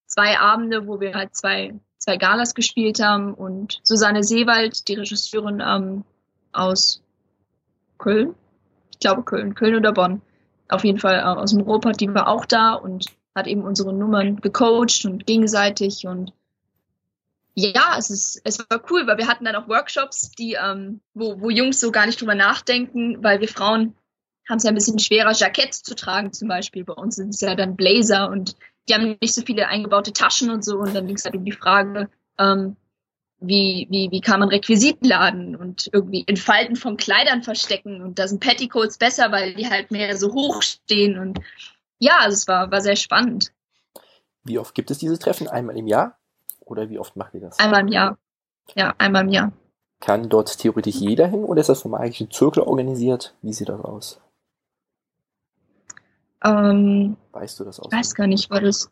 zwei 0.06 0.38
Abende, 0.38 0.87
wo 0.87 1.00
wir 1.00 1.14
halt 1.14 1.35
zwei, 1.35 1.75
zwei 1.99 2.16
Galas 2.16 2.54
gespielt 2.54 3.00
haben 3.00 3.35
und 3.35 3.80
Susanne 3.83 4.23
Seewald, 4.23 4.88
die 4.88 4.94
Regisseurin 4.94 5.62
ähm, 5.64 6.04
aus 6.52 7.02
Köln, 7.99 8.35
glaube 9.04 9.23
Köln, 9.23 9.54
Köln 9.54 9.76
oder 9.76 9.92
Bonn, 9.92 10.23
auf 10.68 10.84
jeden 10.84 10.99
Fall 10.99 11.18
äh, 11.18 11.23
aus 11.23 11.52
dem 11.52 11.61
Ruhrpott, 11.61 12.00
die 12.00 12.12
war 12.12 12.28
auch 12.28 12.44
da 12.44 12.75
und 12.75 13.06
hat 13.34 13.46
eben 13.46 13.62
unsere 13.62 13.92
Nummern 13.92 14.40
gecoacht 14.40 15.04
und 15.04 15.26
gegenseitig 15.26 16.06
und 16.06 16.32
ja, 17.56 17.94
es 17.96 18.11
ist, 18.11 18.40
es 18.42 18.58
war 18.58 18.82
cool, 18.90 19.06
weil 19.06 19.18
wir 19.18 19.28
hatten 19.28 19.44
dann 19.44 19.54
auch 19.54 19.68
Workshops, 19.68 20.32
die, 20.32 20.54
ähm, 20.54 21.00
wo, 21.14 21.40
wo 21.40 21.50
Jungs 21.50 21.78
so 21.78 21.92
gar 21.92 22.06
nicht 22.06 22.20
drüber 22.20 22.34
nachdenken, 22.34 23.23
weil 23.23 23.40
wir 23.40 23.49
Frauen 23.49 23.94
haben 24.49 24.58
es 24.58 24.64
ja 24.64 24.70
ein 24.70 24.75
bisschen 24.75 24.99
schwerer, 24.99 25.32
Jacketts 25.32 25.82
zu 25.82 25.94
tragen 25.94 26.32
zum 26.32 26.49
Beispiel. 26.49 26.84
Bei 26.84 26.94
uns 26.94 27.16
sind 27.16 27.30
es 27.30 27.40
ja 27.40 27.54
dann 27.54 27.76
Blazer 27.76 28.28
und 28.28 28.56
die 28.88 28.94
haben 28.94 29.16
nicht 29.20 29.34
so 29.34 29.42
viele 29.42 29.68
eingebaute 29.68 30.12
Taschen 30.12 30.50
und 30.50 30.64
so. 30.64 30.78
Und 30.78 30.94
dann 30.94 31.06
ging 31.06 31.16
es 31.16 31.25
halt 31.25 31.37
um 31.37 31.44
die 31.44 31.52
Frage, 31.52 32.11
ähm, 32.38 32.76
wie, 33.46 33.86
wie, 33.90 34.10
wie 34.10 34.20
kann 34.20 34.40
man 34.40 34.48
Requisiten 34.48 35.06
laden 35.06 35.56
und 35.56 35.88
irgendwie 35.92 36.20
in 36.20 36.36
Falten 36.36 36.76
von 36.76 36.96
Kleidern 36.96 37.42
verstecken 37.42 38.02
und 38.02 38.18
da 38.18 38.28
sind 38.28 38.40
Petticoats 38.40 38.98
besser, 38.98 39.32
weil 39.32 39.54
die 39.54 39.68
halt 39.68 39.90
mehr 39.90 40.16
so 40.16 40.32
hoch 40.32 40.62
stehen 40.62 41.18
und 41.18 41.40
ja, 41.98 42.18
also 42.18 42.34
es 42.34 42.48
war, 42.48 42.70
war 42.70 42.80
sehr 42.80 42.96
spannend. 42.96 43.52
Wie 44.42 44.58
oft 44.58 44.74
gibt 44.74 44.90
es 44.90 44.98
diese 44.98 45.18
Treffen? 45.18 45.48
Einmal 45.48 45.76
im 45.76 45.86
Jahr? 45.86 46.18
Oder 46.60 46.90
wie 46.90 46.98
oft 46.98 47.16
macht 47.16 47.34
ihr 47.34 47.40
das? 47.40 47.58
Einmal 47.58 47.80
im 47.80 47.88
Jahr. 47.88 48.18
Ja, 48.74 48.94
einmal 48.98 49.22
im 49.22 49.30
Jahr. 49.30 49.52
Kann 50.00 50.28
dort 50.28 50.58
theoretisch 50.58 50.96
jeder 50.96 51.26
hin 51.26 51.44
oder 51.44 51.60
ist 51.60 51.68
das 51.68 51.82
vom 51.82 51.94
eigentlichen 51.94 52.30
Zirkel 52.30 52.62
organisiert? 52.62 53.34
Wie 53.42 53.52
sieht 53.52 53.68
das 53.68 53.80
aus? 53.80 54.20
Ähm, 56.44 57.16
weißt 57.32 57.60
du 57.60 57.64
das 57.64 57.80
aus? 57.80 57.88
Ich 57.90 57.98
weiß 57.98 58.14
gar 58.14 58.26
nicht, 58.26 58.50
war 58.50 58.60
das. 58.60 58.90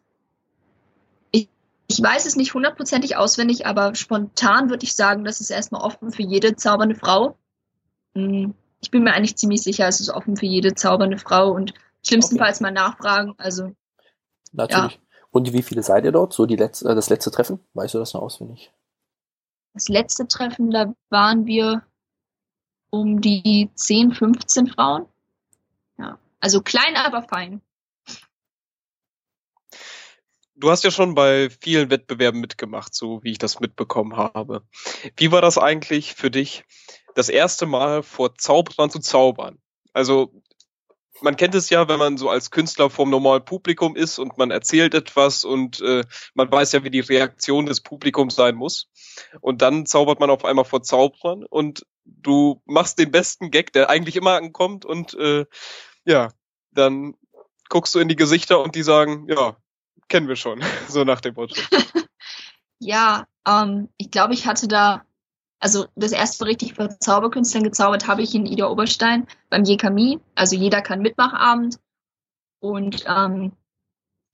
Ich, 1.88 2.02
weiß 2.02 2.26
es 2.26 2.36
nicht 2.36 2.54
hundertprozentig 2.54 3.16
auswendig, 3.16 3.66
aber 3.66 3.94
spontan 3.94 4.70
würde 4.70 4.84
ich 4.84 4.94
sagen, 4.94 5.24
das 5.24 5.40
ist 5.40 5.50
erstmal 5.50 5.82
offen 5.82 6.10
für 6.12 6.22
jede 6.22 6.56
zaubernde 6.56 6.94
Frau. 6.94 7.36
Hm, 8.14 8.54
ich 8.80 8.90
bin 8.90 9.04
mir 9.04 9.12
eigentlich 9.12 9.36
ziemlich 9.36 9.62
sicher, 9.62 9.86
es 9.86 10.00
ist 10.00 10.10
offen 10.10 10.36
für 10.36 10.46
jede 10.46 10.74
zaubernde 10.74 11.18
Frau 11.18 11.52
und 11.52 11.74
schlimmstenfalls 12.06 12.58
okay. 12.58 12.64
mal 12.64 12.72
nachfragen. 12.72 13.34
Also. 13.38 13.74
Natürlich. 14.52 14.94
Ja. 14.94 14.98
Und 15.30 15.52
wie 15.52 15.62
viele 15.62 15.82
seid 15.82 16.04
ihr 16.04 16.12
dort? 16.12 16.32
So 16.32 16.46
die 16.46 16.56
letzte, 16.56 16.88
äh, 16.88 16.94
das 16.94 17.10
letzte 17.10 17.30
Treffen? 17.30 17.60
Weißt 17.74 17.94
du 17.94 17.98
das 17.98 18.14
noch 18.14 18.22
auswendig? 18.22 18.72
Das 19.74 19.88
letzte 19.88 20.28
Treffen, 20.28 20.70
da 20.70 20.94
waren 21.08 21.46
wir 21.46 21.82
um 22.90 23.20
die 23.22 23.70
10, 23.74 24.12
15 24.12 24.66
Frauen. 24.66 25.06
Ja. 25.98 26.18
Also 26.40 26.60
klein, 26.60 26.96
aber 26.96 27.22
fein. 27.22 27.62
Du 30.62 30.70
hast 30.70 30.84
ja 30.84 30.92
schon 30.92 31.16
bei 31.16 31.50
vielen 31.60 31.90
Wettbewerben 31.90 32.40
mitgemacht, 32.40 32.94
so 32.94 33.20
wie 33.24 33.32
ich 33.32 33.38
das 33.38 33.58
mitbekommen 33.58 34.16
habe. 34.16 34.62
Wie 35.16 35.32
war 35.32 35.42
das 35.42 35.58
eigentlich 35.58 36.14
für 36.14 36.30
dich, 36.30 36.62
das 37.16 37.28
erste 37.28 37.66
Mal 37.66 38.04
vor 38.04 38.36
Zauberern 38.36 38.88
zu 38.88 39.00
zaubern? 39.00 39.58
Also 39.92 40.32
man 41.20 41.34
kennt 41.34 41.56
es 41.56 41.68
ja, 41.68 41.88
wenn 41.88 41.98
man 41.98 42.16
so 42.16 42.30
als 42.30 42.52
Künstler 42.52 42.90
vorm 42.90 43.10
normalen 43.10 43.44
Publikum 43.44 43.96
ist 43.96 44.20
und 44.20 44.38
man 44.38 44.52
erzählt 44.52 44.94
etwas 44.94 45.44
und 45.44 45.80
äh, 45.80 46.04
man 46.34 46.52
weiß 46.52 46.70
ja, 46.70 46.84
wie 46.84 46.90
die 46.90 47.00
Reaktion 47.00 47.66
des 47.66 47.80
Publikums 47.80 48.36
sein 48.36 48.54
muss. 48.54 48.88
Und 49.40 49.62
dann 49.62 49.84
zaubert 49.84 50.20
man 50.20 50.30
auf 50.30 50.44
einmal 50.44 50.64
vor 50.64 50.84
Zauberern 50.84 51.44
und 51.44 51.84
du 52.04 52.62
machst 52.66 53.00
den 53.00 53.10
besten 53.10 53.50
Gag, 53.50 53.72
der 53.72 53.90
eigentlich 53.90 54.14
immer 54.14 54.34
ankommt 54.34 54.84
und 54.84 55.14
äh, 55.14 55.44
ja, 56.04 56.28
dann 56.70 57.14
guckst 57.68 57.96
du 57.96 57.98
in 57.98 58.06
die 58.06 58.16
Gesichter 58.16 58.62
und 58.62 58.76
die 58.76 58.84
sagen, 58.84 59.26
ja, 59.28 59.56
kennen 60.12 60.28
wir 60.28 60.36
schon, 60.36 60.60
so 60.88 61.04
nach 61.04 61.22
dem 61.22 61.34
Motto. 61.34 61.60
ja, 62.78 63.26
ähm, 63.48 63.88
ich 63.96 64.10
glaube, 64.10 64.34
ich 64.34 64.46
hatte 64.46 64.68
da 64.68 65.02
also 65.58 65.86
das 65.94 66.12
erste 66.12 66.44
richtig 66.44 66.74
für 66.74 66.98
Zauberkünstlern 66.98 67.62
gezaubert 67.62 68.08
habe 68.08 68.20
ich 68.20 68.34
in 68.34 68.46
Ida 68.46 68.68
Oberstein 68.68 69.28
beim 69.48 69.62
Jekami, 69.62 70.18
also 70.34 70.56
jeder 70.56 70.82
kann 70.82 71.00
Mitmachabend. 71.00 71.78
Und 72.60 73.04
ähm, 73.06 73.52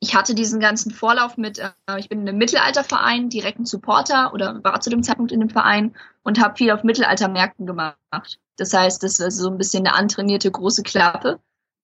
ich 0.01 0.15
hatte 0.15 0.35
diesen 0.35 0.59
ganzen 0.59 0.91
Vorlauf 0.91 1.37
mit, 1.37 1.59
äh, 1.59 1.71
ich 1.99 2.09
bin 2.09 2.23
in 2.23 2.29
einem 2.29 2.39
Mittelalterverein, 2.39 3.29
direkten 3.29 3.67
Supporter 3.67 4.33
oder 4.33 4.65
war 4.65 4.81
zu 4.81 4.89
dem 4.89 5.03
Zeitpunkt 5.03 5.31
in 5.31 5.41
dem 5.41 5.51
Verein 5.51 5.95
und 6.23 6.41
habe 6.41 6.57
viel 6.57 6.71
auf 6.71 6.83
Mittelaltermärkten 6.83 7.67
gemacht. 7.67 8.41
Das 8.57 8.73
heißt, 8.73 9.03
das 9.03 9.21
war 9.21 9.31
so 9.31 9.51
ein 9.51 9.59
bisschen 9.59 9.87
eine 9.87 9.95
antrainierte 9.95 10.51
große 10.51 10.83
Klappe. 10.83 11.41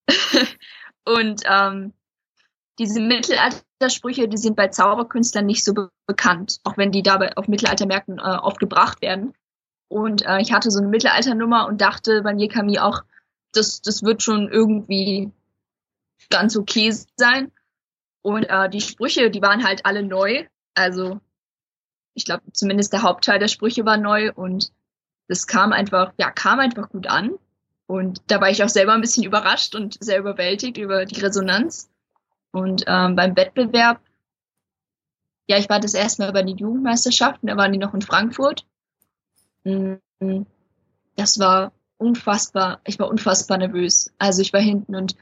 und 1.04 1.42
ähm, 1.44 1.92
diese 2.78 3.00
Mittelaltersprüche, 3.00 4.28
die 4.28 4.36
sind 4.36 4.56
bei 4.56 4.68
Zauberkünstlern 4.68 5.46
nicht 5.46 5.64
so 5.64 5.74
be 5.74 5.90
bekannt, 6.06 6.60
auch 6.64 6.76
wenn 6.76 6.92
die 6.92 7.02
dabei 7.02 7.34
auf 7.36 7.48
Mittelaltermärkten 7.48 8.18
äh, 8.18 8.22
oft 8.22 8.58
gebracht 8.58 9.00
werden. 9.00 9.32
Und 9.88 10.26
äh, 10.26 10.40
ich 10.40 10.52
hatte 10.52 10.70
so 10.70 10.80
eine 10.80 10.88
Mittelalternummer 10.88 11.66
und 11.66 11.80
dachte 11.80 12.22
bei 12.22 12.34
Yekami 12.34 12.78
auch, 12.78 13.02
das, 13.52 13.80
das 13.80 14.02
wird 14.02 14.22
schon 14.22 14.50
irgendwie 14.50 15.32
ganz 16.28 16.56
okay 16.56 16.92
sein. 17.16 17.52
Und 18.20 18.44
äh, 18.44 18.68
die 18.68 18.80
Sprüche, 18.80 19.30
die 19.30 19.40
waren 19.40 19.64
halt 19.64 19.86
alle 19.86 20.02
neu. 20.02 20.46
Also 20.74 21.20
ich 22.14 22.24
glaube, 22.24 22.42
zumindest 22.52 22.92
der 22.92 23.02
Hauptteil 23.02 23.38
der 23.38 23.48
Sprüche 23.48 23.84
war 23.84 23.96
neu 23.96 24.32
und 24.32 24.72
das 25.28 25.46
kam 25.46 25.72
einfach, 25.72 26.12
ja, 26.18 26.30
kam 26.30 26.60
einfach 26.60 26.88
gut 26.90 27.06
an. 27.06 27.32
Und 27.86 28.22
da 28.26 28.40
war 28.40 28.50
ich 28.50 28.62
auch 28.62 28.68
selber 28.68 28.94
ein 28.94 29.00
bisschen 29.00 29.24
überrascht 29.24 29.74
und 29.74 30.02
sehr 30.02 30.18
überwältigt 30.18 30.78
über 30.78 31.04
die 31.04 31.20
Resonanz. 31.20 31.90
Und 32.54 32.84
ähm, 32.86 33.16
beim 33.16 33.36
Wettbewerb, 33.36 34.00
ja, 35.48 35.58
ich 35.58 35.68
war 35.68 35.80
das 35.80 35.92
erste 35.92 36.22
Mal 36.22 36.32
bei 36.32 36.42
den 36.42 36.56
Jugendmeisterschaften, 36.56 37.48
da 37.48 37.56
waren 37.56 37.72
die 37.72 37.78
noch 37.78 37.94
in 37.94 38.00
Frankfurt. 38.00 38.64
Mm, 39.64 39.94
das 41.16 41.40
war 41.40 41.72
unfassbar, 41.98 42.80
ich 42.84 43.00
war 43.00 43.08
unfassbar 43.08 43.58
nervös. 43.58 44.12
Also 44.18 44.40
ich 44.40 44.52
war 44.52 44.60
hinten 44.60 44.94
und 44.94 45.16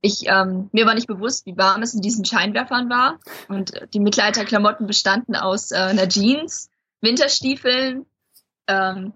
ich, 0.00 0.26
ähm, 0.26 0.70
mir 0.72 0.86
war 0.86 0.94
nicht 0.94 1.06
bewusst, 1.06 1.44
wie 1.44 1.58
warm 1.58 1.82
es 1.82 1.92
in 1.92 2.00
diesen 2.00 2.24
Scheinwerfern 2.24 2.88
war. 2.88 3.20
Und 3.48 3.72
die 3.92 4.00
Mittelalterklamotten 4.00 4.86
bestanden 4.86 5.36
aus 5.36 5.72
äh, 5.72 5.76
einer 5.76 6.08
Jeans, 6.08 6.70
Winterstiefeln, 7.02 8.06
ähm, 8.68 9.12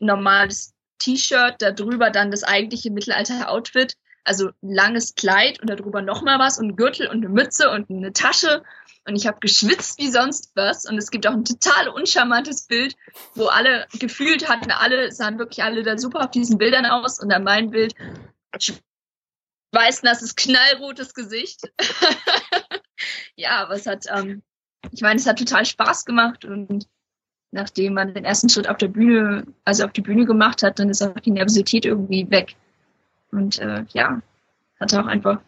normales 0.00 0.74
T-Shirt, 0.98 1.54
darüber 1.60 2.10
dann 2.10 2.32
das 2.32 2.42
eigentliche 2.42 2.90
Mittelalter-Outfit 2.90 3.96
also 4.26 4.50
langes 4.60 5.14
Kleid 5.14 5.60
und 5.60 5.70
darüber 5.70 6.02
nochmal 6.02 6.38
was 6.38 6.58
und 6.58 6.76
Gürtel 6.76 7.06
und 7.06 7.24
eine 7.24 7.28
Mütze 7.28 7.70
und 7.70 7.88
eine 7.90 8.12
Tasche. 8.12 8.62
Und 9.06 9.14
ich 9.14 9.26
habe 9.26 9.38
geschwitzt 9.40 9.98
wie 9.98 10.10
sonst 10.10 10.50
was. 10.56 10.84
Und 10.84 10.98
es 10.98 11.10
gibt 11.10 11.26
auch 11.26 11.32
ein 11.32 11.44
total 11.44 11.88
uncharmantes 11.88 12.66
Bild, 12.66 12.96
wo 13.34 13.46
alle 13.46 13.86
gefühlt 14.00 14.48
hatten, 14.48 14.72
alle 14.72 15.12
sahen 15.12 15.38
wirklich 15.38 15.62
alle 15.62 15.84
da 15.84 15.96
super 15.96 16.24
auf 16.24 16.30
diesen 16.32 16.58
Bildern 16.58 16.86
aus. 16.86 17.20
Und 17.20 17.32
an 17.32 17.44
meinem 17.44 17.70
Bild 17.70 17.94
weißnasses, 19.72 20.34
knallrotes 20.34 21.14
Gesicht. 21.14 21.70
ja, 23.36 23.62
aber 23.62 23.74
es 23.74 23.86
hat, 23.86 24.06
ähm, 24.10 24.42
ich 24.90 25.02
meine, 25.02 25.20
es 25.20 25.26
hat 25.26 25.38
total 25.38 25.64
Spaß 25.64 26.04
gemacht 26.04 26.44
und 26.44 26.88
nachdem 27.52 27.94
man 27.94 28.12
den 28.12 28.24
ersten 28.24 28.48
Schritt 28.48 28.68
auf 28.68 28.78
der 28.78 28.88
Bühne, 28.88 29.46
also 29.64 29.84
auf 29.84 29.92
die 29.92 30.00
Bühne 30.00 30.24
gemacht 30.24 30.62
hat, 30.62 30.78
dann 30.78 30.90
ist 30.90 31.02
auch 31.02 31.14
die 31.20 31.30
Nervosität 31.30 31.84
irgendwie 31.84 32.28
weg. 32.30 32.56
Und 33.32 33.58
äh, 33.58 33.84
ja, 33.90 34.20
hatte 34.80 35.00
auch 35.00 35.06
einfach 35.06 35.40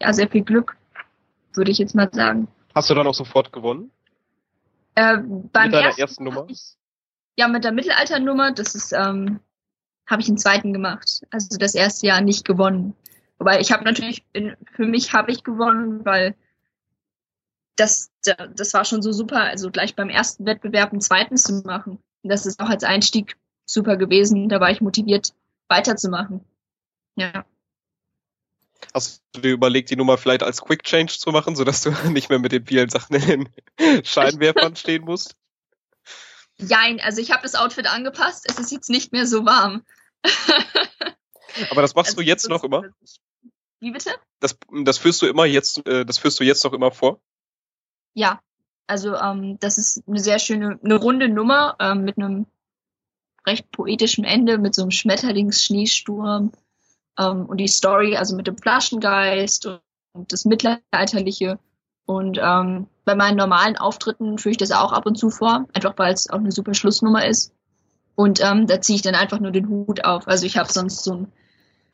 ja 0.00 0.12
sehr 0.12 0.28
viel 0.28 0.42
Glück, 0.42 0.76
würde 1.54 1.70
ich 1.70 1.78
jetzt 1.78 1.94
mal 1.94 2.10
sagen. 2.12 2.48
Hast 2.74 2.90
du 2.90 2.94
dann 2.94 3.06
auch 3.06 3.14
sofort 3.14 3.52
gewonnen? 3.52 3.90
Äh, 4.94 5.18
beim 5.18 5.64
mit 5.66 5.74
deiner 5.74 5.86
ersten, 5.86 6.00
ersten 6.00 6.24
Nummer? 6.24 6.46
Ich, 6.48 6.76
ja, 7.36 7.48
mit 7.48 7.64
der 7.64 7.72
Mittelalternummer, 7.72 8.52
das 8.52 8.74
ist, 8.74 8.92
ähm, 8.92 9.40
habe 10.06 10.22
ich 10.22 10.28
einen 10.28 10.38
zweiten 10.38 10.72
gemacht. 10.72 11.22
Also 11.30 11.56
das 11.58 11.74
erste 11.74 12.06
Jahr 12.06 12.20
nicht 12.20 12.44
gewonnen. 12.44 12.94
Wobei 13.38 13.60
ich 13.60 13.72
habe 13.72 13.84
natürlich, 13.84 14.24
in, 14.32 14.56
für 14.72 14.86
mich 14.86 15.12
habe 15.12 15.32
ich 15.32 15.44
gewonnen, 15.44 16.04
weil 16.04 16.34
das, 17.76 18.10
das 18.54 18.74
war 18.74 18.84
schon 18.84 19.02
so 19.02 19.12
super, 19.12 19.42
also 19.44 19.70
gleich 19.70 19.96
beim 19.96 20.10
ersten 20.10 20.44
Wettbewerb 20.44 20.92
einen 20.92 21.00
zweiten 21.00 21.36
zu 21.36 21.62
machen. 21.64 21.98
Das 22.22 22.46
ist 22.46 22.60
auch 22.60 22.68
als 22.68 22.84
Einstieg 22.84 23.36
super 23.64 23.96
gewesen. 23.96 24.48
Da 24.48 24.60
war 24.60 24.70
ich 24.70 24.80
motiviert, 24.80 25.34
weiterzumachen. 25.68 26.44
Ja. 27.16 27.44
Hast 28.94 29.22
du 29.32 29.40
dir 29.40 29.52
überlegt, 29.52 29.90
die 29.90 29.96
Nummer 29.96 30.18
vielleicht 30.18 30.42
als 30.42 30.60
Quick 30.60 30.82
Change 30.82 31.12
zu 31.12 31.30
machen, 31.30 31.56
sodass 31.56 31.82
du 31.82 31.90
nicht 32.10 32.28
mehr 32.28 32.38
mit 32.38 32.52
den 32.52 32.66
vielen 32.66 32.88
Sachen 32.88 33.16
in 33.16 33.48
den 33.78 34.04
Scheinwerfern 34.04 34.76
stehen 34.76 35.04
musst? 35.04 35.36
Jein, 36.56 37.00
also 37.00 37.20
ich 37.20 37.30
habe 37.30 37.42
das 37.42 37.54
Outfit 37.54 37.86
angepasst, 37.86 38.44
es 38.48 38.58
ist 38.58 38.70
jetzt 38.70 38.90
nicht 38.90 39.12
mehr 39.12 39.26
so 39.26 39.44
warm. 39.44 39.84
Aber 41.70 41.82
das 41.82 41.94
machst 41.94 42.10
also, 42.10 42.22
du 42.22 42.26
jetzt 42.26 42.48
noch 42.48 42.64
immer? 42.64 42.84
Wie 43.80 43.90
bitte? 43.90 44.10
Das, 44.40 44.56
das 44.84 44.98
führst 44.98 45.22
du 45.22 45.26
immer 45.26 45.44
jetzt, 45.44 45.86
äh, 45.86 46.04
das 46.04 46.18
führst 46.18 46.38
du 46.38 46.44
jetzt 46.44 46.64
noch 46.64 46.72
immer 46.72 46.92
vor? 46.92 47.20
Ja, 48.14 48.40
also 48.86 49.14
ähm, 49.16 49.58
das 49.58 49.78
ist 49.78 50.02
eine 50.06 50.20
sehr 50.20 50.38
schöne, 50.38 50.78
eine 50.82 50.94
runde 50.94 51.28
Nummer 51.28 51.76
ähm, 51.80 52.04
mit 52.04 52.18
einem 52.18 52.46
recht 53.46 53.70
poetischen 53.70 54.24
Ende, 54.24 54.58
mit 54.58 54.74
so 54.74 54.82
einem 54.82 54.90
Schmetterlingsschneesturm 54.90 56.52
ähm, 57.18 57.46
und 57.46 57.58
die 57.58 57.68
Story, 57.68 58.16
also 58.16 58.36
mit 58.36 58.46
dem 58.46 58.58
Flaschengeist 58.58 59.66
und, 59.66 59.80
das 60.28 60.44
Mittelalterliche. 60.44 61.58
Und 62.04 62.38
ähm, 62.42 62.86
bei 63.04 63.14
meinen 63.14 63.36
normalen 63.36 63.78
Auftritten 63.78 64.36
führe 64.36 64.50
ich 64.50 64.58
das 64.58 64.72
auch 64.72 64.92
ab 64.92 65.06
und 65.06 65.16
zu 65.16 65.30
vor, 65.30 65.66
einfach 65.72 65.94
weil 65.96 66.12
es 66.12 66.28
auch 66.28 66.38
eine 66.38 66.52
super 66.52 66.74
Schlussnummer 66.74 67.26
ist. 67.26 67.54
Und 68.14 68.44
ähm, 68.44 68.66
da 68.66 68.80
ziehe 68.80 68.96
ich 68.96 69.02
dann 69.02 69.14
einfach 69.14 69.40
nur 69.40 69.52
den 69.52 69.68
Hut 69.68 70.04
auf. 70.04 70.28
Also 70.28 70.44
ich 70.44 70.58
habe 70.58 70.70
sonst 70.70 71.04
so 71.04 71.14
ein 71.14 71.32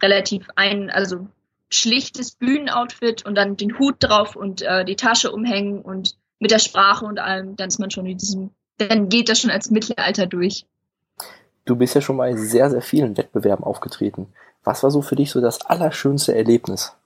relativ 0.02 0.48
ein, 0.56 0.90
also 0.90 1.28
schlichtes 1.70 2.32
Bühnenoutfit 2.32 3.24
und 3.24 3.34
dann 3.34 3.56
den 3.56 3.78
Hut 3.78 3.96
drauf 4.00 4.36
und 4.36 4.62
äh, 4.62 4.84
die 4.84 4.96
Tasche 4.96 5.30
umhängen 5.30 5.80
und 5.82 6.16
mit 6.38 6.50
der 6.50 6.58
Sprache 6.58 7.04
und 7.04 7.18
allem, 7.18 7.56
dann 7.56 7.68
ist 7.68 7.78
man 7.78 7.90
schon 7.90 8.06
in 8.06 8.18
diesem, 8.18 8.50
dann 8.78 9.08
geht 9.08 9.28
das 9.28 9.40
schon 9.40 9.50
als 9.50 9.70
Mittelalter 9.70 10.26
durch. 10.26 10.66
Du 11.68 11.76
bist 11.76 11.94
ja 11.94 12.00
schon 12.00 12.16
mal 12.16 12.34
sehr, 12.38 12.70
sehr 12.70 12.80
vielen 12.80 13.18
Wettbewerben 13.18 13.62
aufgetreten. 13.62 14.32
Was 14.64 14.82
war 14.82 14.90
so 14.90 15.02
für 15.02 15.16
dich 15.16 15.30
so 15.30 15.42
das 15.42 15.66
allerschönste 15.66 16.34
Erlebnis? 16.34 16.96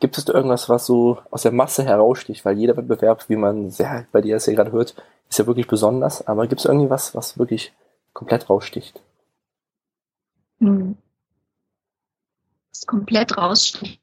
Gibt 0.00 0.18
es 0.18 0.24
da 0.24 0.34
irgendwas, 0.34 0.68
was 0.68 0.86
so 0.86 1.18
aus 1.30 1.42
der 1.42 1.52
Masse 1.52 1.84
heraussticht? 1.84 2.44
Weil 2.44 2.58
jeder 2.58 2.76
Wettbewerb, 2.76 3.28
wie 3.28 3.36
man 3.36 3.70
sehr 3.70 4.08
bei 4.10 4.22
dir 4.22 4.34
es 4.34 4.46
ja 4.46 4.54
gerade 4.54 4.72
hört, 4.72 4.96
ist 5.30 5.38
ja 5.38 5.46
wirklich 5.46 5.68
besonders, 5.68 6.26
aber 6.26 6.48
gibt 6.48 6.62
es 6.62 6.64
irgendwie 6.64 6.90
was, 6.90 7.14
was 7.14 7.38
wirklich 7.38 7.72
komplett 8.12 8.50
raussticht? 8.50 9.00
Hm. 10.58 10.96
Was 12.72 12.86
komplett 12.86 13.38
raussticht. 13.38 14.00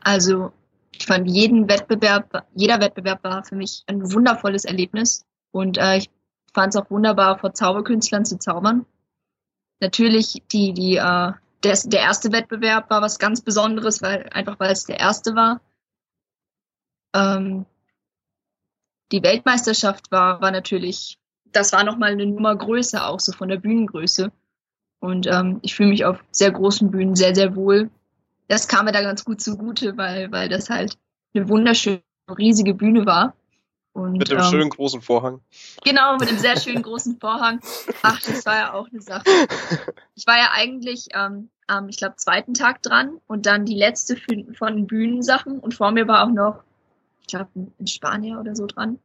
Also, 0.00 0.52
ich 0.92 1.06
fand 1.06 1.30
jeden 1.30 1.66
Wettbewerb, 1.66 2.44
jeder 2.54 2.78
Wettbewerb 2.78 3.24
war 3.24 3.42
für 3.42 3.56
mich 3.56 3.84
ein 3.86 4.12
wundervolles 4.12 4.66
Erlebnis. 4.66 5.24
Und 5.50 5.78
äh, 5.78 5.96
ich 5.96 6.10
fand 6.58 6.74
es 6.74 6.80
auch 6.80 6.90
wunderbar, 6.90 7.38
vor 7.38 7.54
Zauberkünstlern 7.54 8.24
zu 8.24 8.36
zaubern. 8.36 8.84
Natürlich, 9.78 10.42
die, 10.50 10.72
die, 10.72 10.96
äh, 10.96 11.32
der, 11.62 11.78
der 11.84 12.00
erste 12.00 12.32
Wettbewerb 12.32 12.90
war 12.90 13.00
was 13.00 13.20
ganz 13.20 13.42
Besonderes, 13.42 14.02
weil 14.02 14.28
einfach 14.30 14.58
weil 14.58 14.72
es 14.72 14.82
der 14.82 14.98
erste 14.98 15.36
war. 15.36 15.60
Ähm, 17.14 17.64
die 19.12 19.22
Weltmeisterschaft 19.22 20.10
war, 20.10 20.40
war 20.40 20.50
natürlich, 20.50 21.20
das 21.52 21.72
war 21.72 21.84
nochmal 21.84 22.10
eine 22.10 22.26
Nummer 22.26 22.56
größer, 22.56 23.06
auch 23.06 23.20
so 23.20 23.30
von 23.30 23.48
der 23.48 23.58
Bühnengröße. 23.58 24.32
Und 24.98 25.28
ähm, 25.28 25.60
ich 25.62 25.76
fühle 25.76 25.90
mich 25.90 26.04
auf 26.04 26.18
sehr 26.32 26.50
großen 26.50 26.90
Bühnen 26.90 27.14
sehr, 27.14 27.36
sehr 27.36 27.54
wohl. 27.54 27.88
Das 28.48 28.66
kam 28.66 28.86
mir 28.86 28.92
da 28.92 29.02
ganz 29.02 29.24
gut 29.24 29.40
zugute, 29.40 29.96
weil, 29.96 30.32
weil 30.32 30.48
das 30.48 30.70
halt 30.70 30.98
eine 31.34 31.48
wunderschöne, 31.48 32.02
riesige 32.36 32.74
Bühne 32.74 33.06
war. 33.06 33.36
Und, 33.92 34.12
mit 34.12 34.30
dem 34.30 34.38
ähm, 34.38 34.44
schönen 34.44 34.70
großen 34.70 35.02
Vorhang. 35.02 35.40
Genau, 35.84 36.16
mit 36.18 36.30
dem 36.30 36.38
sehr 36.38 36.58
schönen 36.58 36.82
großen 36.82 37.16
Vorhang. 37.20 37.60
Ach, 38.02 38.20
das 38.20 38.46
war 38.46 38.56
ja 38.56 38.72
auch 38.72 38.88
eine 38.88 39.00
Sache. 39.00 39.24
Ich 40.14 40.26
war 40.26 40.36
ja 40.36 40.50
eigentlich 40.52 41.08
ähm, 41.14 41.50
am, 41.66 41.88
ich 41.88 41.96
glaube, 41.96 42.16
zweiten 42.16 42.54
Tag 42.54 42.82
dran 42.82 43.20
und 43.26 43.46
dann 43.46 43.64
die 43.64 43.74
letzte 43.74 44.16
von 44.56 44.86
Bühnensachen 44.86 45.58
und 45.58 45.74
vor 45.74 45.90
mir 45.90 46.06
war 46.06 46.24
auch 46.24 46.32
noch 46.32 46.62
ich 47.28 47.36
glaube, 47.36 47.50
in 47.78 47.86
Spanien 47.86 48.38
oder 48.38 48.56
so 48.56 48.66
dran. 48.66 48.98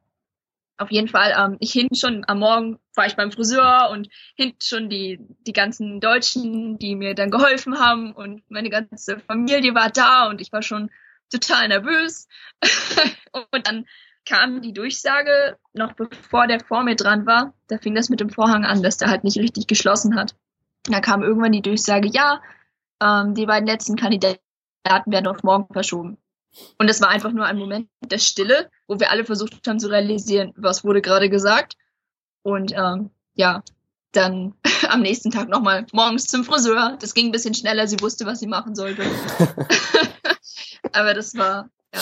Auf 0.78 0.92
jeden 0.92 1.08
Fall, 1.08 1.34
ähm, 1.38 1.58
ich 1.60 1.72
hinten 1.72 1.96
schon 1.96 2.24
am 2.28 2.40
Morgen 2.40 2.80
war 2.96 3.06
ich 3.06 3.16
beim 3.16 3.32
Friseur 3.32 3.90
und 3.92 4.10
hinten 4.36 4.62
schon 4.62 4.90
die, 4.90 5.20
die 5.46 5.54
ganzen 5.54 6.00
Deutschen, 6.00 6.80
die 6.80 6.96
mir 6.96 7.16
dann 7.16 7.30
geholfen 7.30 7.80
haben 7.80 8.14
und 8.14 8.50
meine 8.50 8.70
ganze 8.70 9.20
Familie 9.20 9.76
war 9.76 9.90
da 9.90 10.28
und 10.30 10.42
ich 10.42 10.52
war 10.52 10.64
schon 10.64 10.90
total 11.30 11.68
nervös. 11.68 12.28
und 13.52 13.68
dann 13.68 13.86
kam 14.26 14.62
die 14.62 14.74
Durchsage, 14.74 15.58
noch 15.74 15.94
bevor 15.94 16.48
der 16.48 16.60
vor 16.60 16.84
mir 16.84 16.96
dran 16.96 17.26
war, 17.26 17.54
da 17.68 17.78
fing 17.78 17.96
das 17.96 18.10
mit 18.10 18.20
dem 18.20 18.30
Vorhang 18.30 18.66
an, 18.66 18.84
dass 18.84 18.98
der 18.98 19.10
halt 19.10 19.24
nicht 19.24 19.38
richtig 19.38 19.68
geschlossen 19.68 20.16
hat. 20.16 20.36
Da 20.84 21.00
kam 21.00 21.24
irgendwann 21.24 21.52
die 21.52 21.62
Durchsage, 21.62 22.08
ja, 22.08 22.42
ähm, 23.02 23.36
die 23.36 23.46
beiden 23.46 23.68
letzten 23.68 23.96
Kandidaten 23.96 24.40
werden 24.84 25.28
auf 25.28 25.44
morgen 25.44 25.72
verschoben. 25.74 26.18
Und 26.78 26.90
es 26.90 27.02
war 27.02 27.10
einfach 27.10 27.32
nur 27.32 27.46
ein 27.46 27.58
Moment 27.58 27.90
der 28.02 28.20
Stille, 28.20 28.70
wo 28.88 29.00
wir 29.00 29.10
alle 29.10 29.26
versucht 29.26 29.68
haben 29.68 29.80
zu 29.80 29.88
realisieren, 29.90 30.54
was 30.56 30.84
wurde 30.84 31.02
gerade 31.02 31.30
gesagt. 31.30 31.76
Und 32.44 32.74
ähm, 32.76 33.10
ja, 33.34 33.64
dann 34.12 34.54
am 34.90 35.02
nächsten 35.02 35.32
Tag 35.32 35.50
nochmal 35.50 35.88
morgens 35.92 36.28
zum 36.28 36.44
Friseur. 36.44 36.98
Das 37.00 37.14
ging 37.14 37.28
ein 37.28 37.32
bisschen 37.32 37.56
schneller, 37.56 37.88
sie 37.88 38.00
wusste, 38.02 38.26
was 38.26 38.40
sie 38.40 38.48
machen 38.48 38.76
sollte. 38.76 39.04
Aber 40.94 41.14
das 41.14 41.36
war, 41.36 41.70
ja. 41.94 42.02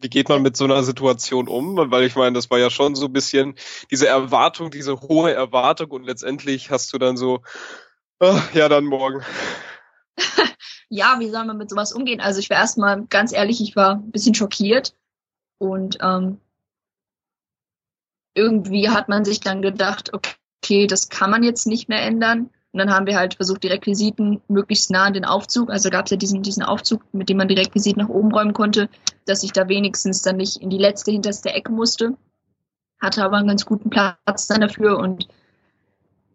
Wie 0.00 0.08
geht 0.10 0.28
man 0.28 0.42
mit 0.42 0.56
so 0.56 0.64
einer 0.64 0.82
Situation 0.82 1.48
um? 1.48 1.76
Weil 1.76 2.04
ich 2.04 2.14
meine, 2.16 2.34
das 2.34 2.50
war 2.50 2.58
ja 2.58 2.70
schon 2.70 2.94
so 2.94 3.06
ein 3.06 3.12
bisschen 3.12 3.54
diese 3.90 4.06
Erwartung, 4.06 4.70
diese 4.70 5.00
hohe 5.00 5.32
Erwartung 5.32 5.90
und 5.90 6.04
letztendlich 6.04 6.70
hast 6.70 6.92
du 6.92 6.98
dann 6.98 7.16
so, 7.16 7.42
ach, 8.18 8.52
ja, 8.54 8.68
dann 8.68 8.84
morgen 8.84 9.24
ja, 10.88 11.16
wie 11.18 11.30
soll 11.30 11.44
man 11.44 11.56
mit 11.56 11.70
sowas 11.70 11.92
umgehen? 11.92 12.20
Also 12.20 12.40
ich 12.40 12.50
war 12.50 12.56
erstmal 12.56 13.04
ganz 13.06 13.32
ehrlich, 13.32 13.60
ich 13.60 13.76
war 13.76 13.96
ein 13.96 14.10
bisschen 14.10 14.34
schockiert 14.34 14.94
und 15.58 15.98
ähm, 16.00 16.40
irgendwie 18.34 18.90
hat 18.90 19.08
man 19.08 19.24
sich 19.24 19.40
dann 19.40 19.62
gedacht, 19.62 20.12
okay, 20.12 20.86
das 20.86 21.08
kann 21.08 21.30
man 21.30 21.42
jetzt 21.42 21.66
nicht 21.66 21.88
mehr 21.88 22.02
ändern. 22.02 22.50
Und 22.74 22.78
dann 22.78 22.90
haben 22.90 23.06
wir 23.06 23.16
halt 23.16 23.36
versucht, 23.36 23.62
die 23.62 23.68
Requisiten 23.68 24.42
möglichst 24.48 24.90
nah 24.90 25.04
an 25.04 25.12
den 25.12 25.24
Aufzug, 25.24 25.70
also 25.70 25.90
gab 25.90 26.06
es 26.06 26.10
ja 26.10 26.16
diesen, 26.16 26.42
diesen 26.42 26.64
Aufzug, 26.64 27.02
mit 27.12 27.28
dem 27.28 27.36
man 27.36 27.46
die 27.46 27.54
Requisiten 27.54 28.00
nach 28.00 28.08
oben 28.08 28.32
räumen 28.32 28.52
konnte, 28.52 28.88
dass 29.26 29.44
ich 29.44 29.52
da 29.52 29.68
wenigstens 29.68 30.22
dann 30.22 30.38
nicht 30.38 30.56
in 30.56 30.70
die 30.70 30.78
letzte, 30.78 31.12
hinterste 31.12 31.50
Ecke 31.50 31.70
musste. 31.70 32.16
Hatte 33.00 33.22
aber 33.22 33.36
einen 33.36 33.46
ganz 33.46 33.64
guten 33.64 33.90
Platz 33.90 34.48
dann 34.48 34.60
dafür 34.60 34.98
und 34.98 35.28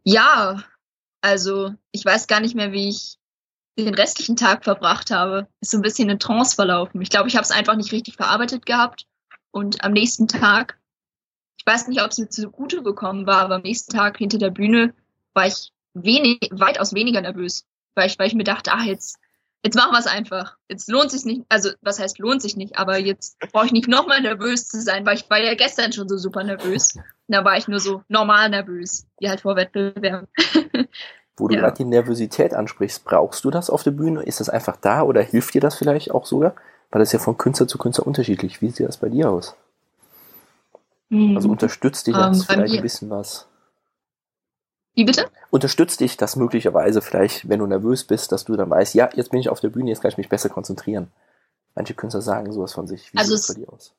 ja, 0.05 0.63
also 1.19 1.73
ich 1.91 2.05
weiß 2.05 2.27
gar 2.27 2.39
nicht 2.39 2.55
mehr, 2.55 2.71
wie 2.71 2.87
ich 2.87 3.17
den 3.77 3.93
restlichen 3.93 4.37
Tag 4.37 4.63
verbracht 4.63 5.11
habe, 5.11 5.49
ist 5.59 5.71
so 5.71 5.77
ein 5.77 5.81
bisschen 5.81 6.09
in 6.09 6.19
Trance 6.19 6.55
verlaufen. 6.55 7.01
Ich 7.01 7.09
glaube, 7.09 7.27
ich 7.27 7.35
habe 7.35 7.43
es 7.43 7.51
einfach 7.51 7.75
nicht 7.75 7.91
richtig 7.91 8.15
verarbeitet 8.15 8.65
gehabt. 8.65 9.07
Und 9.51 9.83
am 9.83 9.91
nächsten 9.91 10.29
Tag, 10.29 10.79
ich 11.57 11.65
weiß 11.65 11.89
nicht, 11.89 12.01
ob 12.01 12.11
es 12.11 12.17
mir 12.17 12.29
zugute 12.29 12.81
gekommen 12.81 13.27
war, 13.27 13.41
aber 13.41 13.55
am 13.55 13.63
nächsten 13.63 13.91
Tag 13.91 14.17
hinter 14.17 14.37
der 14.37 14.51
Bühne 14.51 14.93
war 15.33 15.45
ich 15.45 15.73
wenig, 15.93 16.39
weitaus 16.51 16.93
weniger 16.93 17.21
nervös, 17.21 17.65
weil 17.95 18.07
ich, 18.07 18.19
weil 18.19 18.27
ich 18.27 18.35
mir 18.35 18.43
dachte, 18.43 18.71
ah, 18.71 18.83
jetzt, 18.83 19.17
jetzt 19.63 19.75
machen 19.75 19.91
wir 19.91 19.99
es 19.99 20.07
einfach. 20.07 20.57
Jetzt 20.69 20.89
lohnt 20.89 21.11
sich 21.11 21.25
nicht, 21.25 21.43
also 21.49 21.69
was 21.81 21.99
heißt 21.99 22.19
lohnt 22.19 22.41
sich 22.41 22.55
nicht, 22.55 22.77
aber 22.77 22.97
jetzt 22.97 23.37
brauche 23.51 23.65
ich 23.65 23.71
nicht 23.71 23.87
nochmal 23.87 24.21
nervös 24.21 24.67
zu 24.67 24.81
sein, 24.81 25.05
weil 25.05 25.15
ich 25.15 25.29
war 25.29 25.39
ja 25.39 25.55
gestern 25.55 25.91
schon 25.91 26.07
so 26.09 26.17
super 26.17 26.43
nervös. 26.43 26.95
Und 26.95 27.03
da 27.35 27.43
war 27.43 27.57
ich 27.57 27.67
nur 27.67 27.79
so 27.79 28.03
normal 28.07 28.49
nervös, 28.49 29.05
wie 29.19 29.29
halt 29.29 29.41
vor 29.41 29.55
Wettbewerben. 29.55 30.27
Wo 31.37 31.47
du 31.47 31.55
ja. 31.55 31.61
gerade 31.61 31.77
die 31.77 31.85
Nervosität 31.85 32.53
ansprichst, 32.53 33.05
brauchst 33.05 33.45
du 33.45 33.51
das 33.51 33.69
auf 33.69 33.83
der 33.83 33.91
Bühne? 33.91 34.23
Ist 34.23 34.41
das 34.41 34.49
einfach 34.49 34.75
da 34.75 35.03
oder 35.03 35.21
hilft 35.21 35.53
dir 35.53 35.61
das 35.61 35.75
vielleicht 35.75 36.11
auch 36.11 36.25
sogar? 36.25 36.53
Weil 36.91 36.99
das 36.99 37.09
ist 37.09 37.13
ja 37.13 37.19
von 37.19 37.37
Künstler 37.37 37.67
zu 37.67 37.77
Künstler 37.77 38.07
unterschiedlich. 38.07 38.61
Wie 38.61 38.69
sieht 38.69 38.87
das 38.87 38.97
bei 38.97 39.07
dir 39.07 39.29
aus? 39.29 39.55
Hm. 41.09 41.35
Also 41.35 41.49
unterstützt 41.49 42.07
dich 42.07 42.15
das 42.15 42.39
um, 42.39 42.45
vielleicht 42.45 42.75
ein 42.75 42.81
bisschen 42.81 43.09
was? 43.09 43.47
Wie 44.99 45.05
bitte? 45.05 45.29
Unterstützt 45.49 46.01
dich 46.01 46.17
das 46.17 46.35
möglicherweise 46.35 47.01
vielleicht, 47.01 47.47
wenn 47.47 47.59
du 47.59 47.65
nervös 47.65 48.03
bist, 48.03 48.31
dass 48.31 48.43
du 48.43 48.57
dann 48.57 48.69
weißt, 48.69 48.95
ja, 48.95 49.09
jetzt 49.13 49.31
bin 49.31 49.39
ich 49.39 49.49
auf 49.49 49.61
der 49.61 49.69
Bühne, 49.69 49.89
jetzt 49.89 50.01
kann 50.01 50.11
ich 50.11 50.17
mich 50.17 50.29
besser 50.29 50.49
konzentrieren. 50.49 51.07
Manche 51.73 51.93
Künstler 51.93 52.21
sagen 52.21 52.51
sowas 52.51 52.73
von 52.73 52.87
sich. 52.87 53.13
Wie 53.13 53.17
also 53.17 53.35
sieht 53.35 53.49
es 53.49 53.55
bei 53.55 53.61
dir 53.61 53.71
aus? 53.71 53.95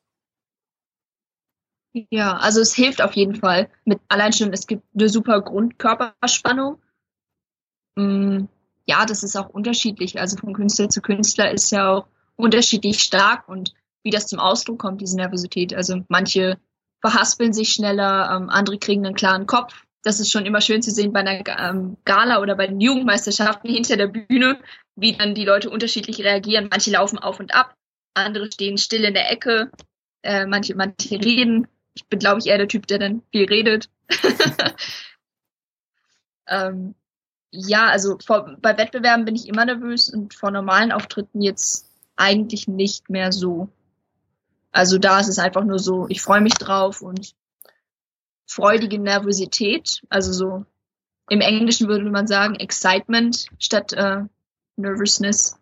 Ja, 2.09 2.37
also 2.37 2.61
es 2.61 2.73
hilft 2.73 3.01
auf 3.01 3.13
jeden 3.13 3.35
Fall. 3.35 3.69
Mit 3.83 3.99
allein 4.07 4.31
schon, 4.31 4.53
es 4.53 4.67
gibt 4.67 4.83
eine 4.93 5.09
super 5.09 5.41
Grundkörperspannung 5.41 6.77
Mm, 7.95 8.45
ja, 8.85 9.05
das 9.05 9.23
ist 9.23 9.35
auch 9.35 9.49
unterschiedlich. 9.49 10.19
Also 10.19 10.37
von 10.37 10.53
Künstler 10.53 10.89
zu 10.89 11.01
Künstler 11.01 11.51
ist 11.51 11.71
ja 11.71 11.91
auch 11.91 12.07
unterschiedlich 12.35 12.99
stark 12.99 13.47
und 13.47 13.73
wie 14.03 14.11
das 14.11 14.27
zum 14.27 14.39
Ausdruck 14.39 14.79
kommt, 14.79 15.01
diese 15.01 15.17
Nervosität. 15.17 15.73
Also 15.73 16.03
manche 16.07 16.57
verhaspeln 17.01 17.53
sich 17.53 17.73
schneller, 17.73 18.31
ähm, 18.35 18.49
andere 18.49 18.77
kriegen 18.79 19.05
einen 19.05 19.15
klaren 19.15 19.45
Kopf. 19.45 19.85
Das 20.03 20.19
ist 20.19 20.31
schon 20.31 20.45
immer 20.45 20.61
schön 20.61 20.81
zu 20.81 20.91
sehen 20.91 21.13
bei 21.13 21.19
einer 21.19 21.43
ähm, 21.59 21.97
Gala 22.05 22.41
oder 22.41 22.55
bei 22.55 22.67
den 22.67 22.81
Jugendmeisterschaften 22.81 23.69
hinter 23.69 23.97
der 23.97 24.07
Bühne, 24.07 24.59
wie 24.95 25.13
dann 25.13 25.35
die 25.35 25.45
Leute 25.45 25.69
unterschiedlich 25.69 26.19
reagieren. 26.23 26.69
Manche 26.71 26.91
laufen 26.91 27.19
auf 27.19 27.39
und 27.39 27.53
ab, 27.53 27.75
andere 28.13 28.51
stehen 28.51 28.77
still 28.77 29.03
in 29.03 29.13
der 29.13 29.31
Ecke, 29.31 29.71
äh, 30.23 30.45
manche, 30.45 30.75
manche 30.75 31.15
reden. 31.15 31.67
Ich 31.93 32.05
bin, 32.07 32.19
glaube 32.19 32.39
ich, 32.39 32.47
eher 32.47 32.57
der 32.57 32.67
Typ, 32.67 32.87
der 32.87 32.99
dann 32.99 33.21
viel 33.31 33.45
redet. 33.45 33.89
ähm, 36.47 36.95
ja, 37.51 37.89
also 37.89 38.17
vor, 38.25 38.57
bei 38.61 38.77
Wettbewerben 38.77 39.25
bin 39.25 39.35
ich 39.35 39.47
immer 39.47 39.65
nervös 39.65 40.09
und 40.09 40.33
vor 40.33 40.51
normalen 40.51 40.91
Auftritten 40.91 41.41
jetzt 41.41 41.89
eigentlich 42.15 42.67
nicht 42.67 43.09
mehr 43.09 43.31
so. 43.31 43.69
Also 44.71 44.97
da 44.97 45.19
ist 45.19 45.27
es 45.27 45.39
einfach 45.39 45.63
nur 45.65 45.79
so, 45.79 46.07
ich 46.07 46.21
freue 46.21 46.41
mich 46.41 46.53
drauf 46.53 47.01
und 47.01 47.33
freudige 48.51 48.99
Nervosität, 48.99 50.01
also 50.09 50.33
so 50.33 50.65
im 51.29 51.39
Englischen 51.39 51.87
würde 51.87 52.09
man 52.09 52.27
sagen 52.27 52.55
Excitement 52.55 53.47
statt 53.57 53.93
äh, 53.93 54.23
Nervousness. 54.75 55.57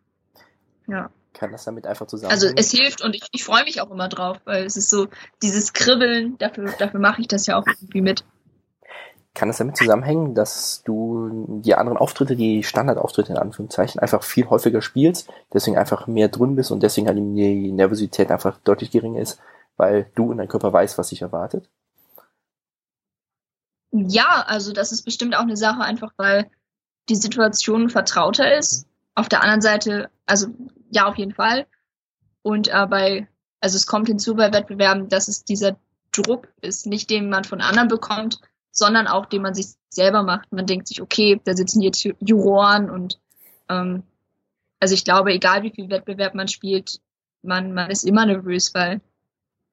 Ja. 0.87 1.11
Kann 1.33 1.51
das 1.51 1.65
damit 1.65 1.85
einfach 1.85 2.07
zusammen? 2.07 2.31
Also 2.31 2.47
es 2.55 2.71
hilft 2.71 3.03
und 3.03 3.15
ich, 3.15 3.27
ich 3.31 3.43
freue 3.43 3.63
mich 3.63 3.79
auch 3.79 3.91
immer 3.91 4.09
drauf, 4.09 4.37
weil 4.45 4.65
es 4.65 4.75
ist 4.75 4.89
so 4.89 5.07
dieses 5.43 5.73
Kribbeln, 5.73 6.37
dafür, 6.39 6.73
dafür 6.79 6.99
mache 6.99 7.21
ich 7.21 7.27
das 7.27 7.45
ja 7.45 7.57
auch 7.57 7.67
irgendwie 7.67 8.01
mit. 8.01 8.25
Kann 9.35 9.49
es 9.49 9.57
damit 9.57 9.77
zusammenhängen, 9.77 10.33
dass 10.33 10.81
du 10.83 11.61
die 11.63 11.75
anderen 11.75 11.99
Auftritte, 11.99 12.35
die 12.35 12.63
Standardauftritte 12.63 13.33
in 13.33 13.37
Anführungszeichen, 13.37 14.01
einfach 14.01 14.23
viel 14.23 14.49
häufiger 14.49 14.81
spielst, 14.81 15.29
deswegen 15.53 15.77
einfach 15.77 16.07
mehr 16.07 16.29
drin 16.29 16.55
bist 16.55 16.71
und 16.71 16.81
deswegen 16.81 17.05
halt 17.07 17.17
die 17.17 17.71
Nervosität 17.71 18.31
einfach 18.31 18.57
deutlich 18.63 18.89
geringer 18.89 19.21
ist, 19.21 19.39
weil 19.77 20.07
du 20.15 20.31
und 20.31 20.37
dein 20.37 20.47
Körper 20.47 20.73
weißt, 20.73 20.97
was 20.97 21.09
sich 21.09 21.21
erwartet? 21.21 21.69
Ja, 23.91 24.43
also 24.47 24.71
das 24.71 24.91
ist 24.91 25.03
bestimmt 25.03 25.35
auch 25.35 25.41
eine 25.41 25.57
Sache, 25.57 25.81
einfach 25.81 26.11
weil 26.17 26.49
die 27.09 27.15
Situation 27.15 27.89
vertrauter 27.89 28.55
ist. 28.55 28.85
Auf 29.15 29.29
der 29.29 29.41
anderen 29.41 29.61
Seite, 29.61 30.09
also 30.25 30.47
ja, 30.91 31.07
auf 31.07 31.17
jeden 31.17 31.33
Fall. 31.33 31.65
Und 32.41 32.67
äh, 32.67 32.87
bei, 32.87 33.27
also 33.59 33.75
es 33.75 33.87
kommt 33.87 34.07
hinzu 34.07 34.35
bei 34.35 34.53
Wettbewerben, 34.53 35.09
dass 35.09 35.27
es 35.27 35.43
dieser 35.43 35.77
Druck 36.11 36.47
ist, 36.61 36.85
nicht 36.85 37.09
den 37.09 37.29
man 37.29 37.43
von 37.43 37.61
anderen 37.61 37.87
bekommt, 37.87 38.39
sondern 38.71 39.07
auch, 39.07 39.25
den 39.25 39.41
man 39.41 39.53
sich 39.53 39.67
selber 39.89 40.23
macht. 40.23 40.51
Man 40.51 40.67
denkt 40.67 40.87
sich, 40.87 41.01
okay, 41.01 41.41
da 41.43 41.55
sitzen 41.55 41.81
jetzt 41.81 42.07
Juroren 42.19 42.89
und 42.89 43.19
ähm, 43.69 44.03
also 44.79 44.93
ich 44.93 45.03
glaube, 45.03 45.33
egal 45.33 45.63
wie 45.63 45.71
viel 45.71 45.89
Wettbewerb 45.89 46.35
man 46.35 46.47
spielt, 46.47 47.01
man, 47.41 47.73
man 47.73 47.89
ist 47.89 48.03
immer 48.03 48.25
nervös, 48.25 48.73
weil 48.73 49.01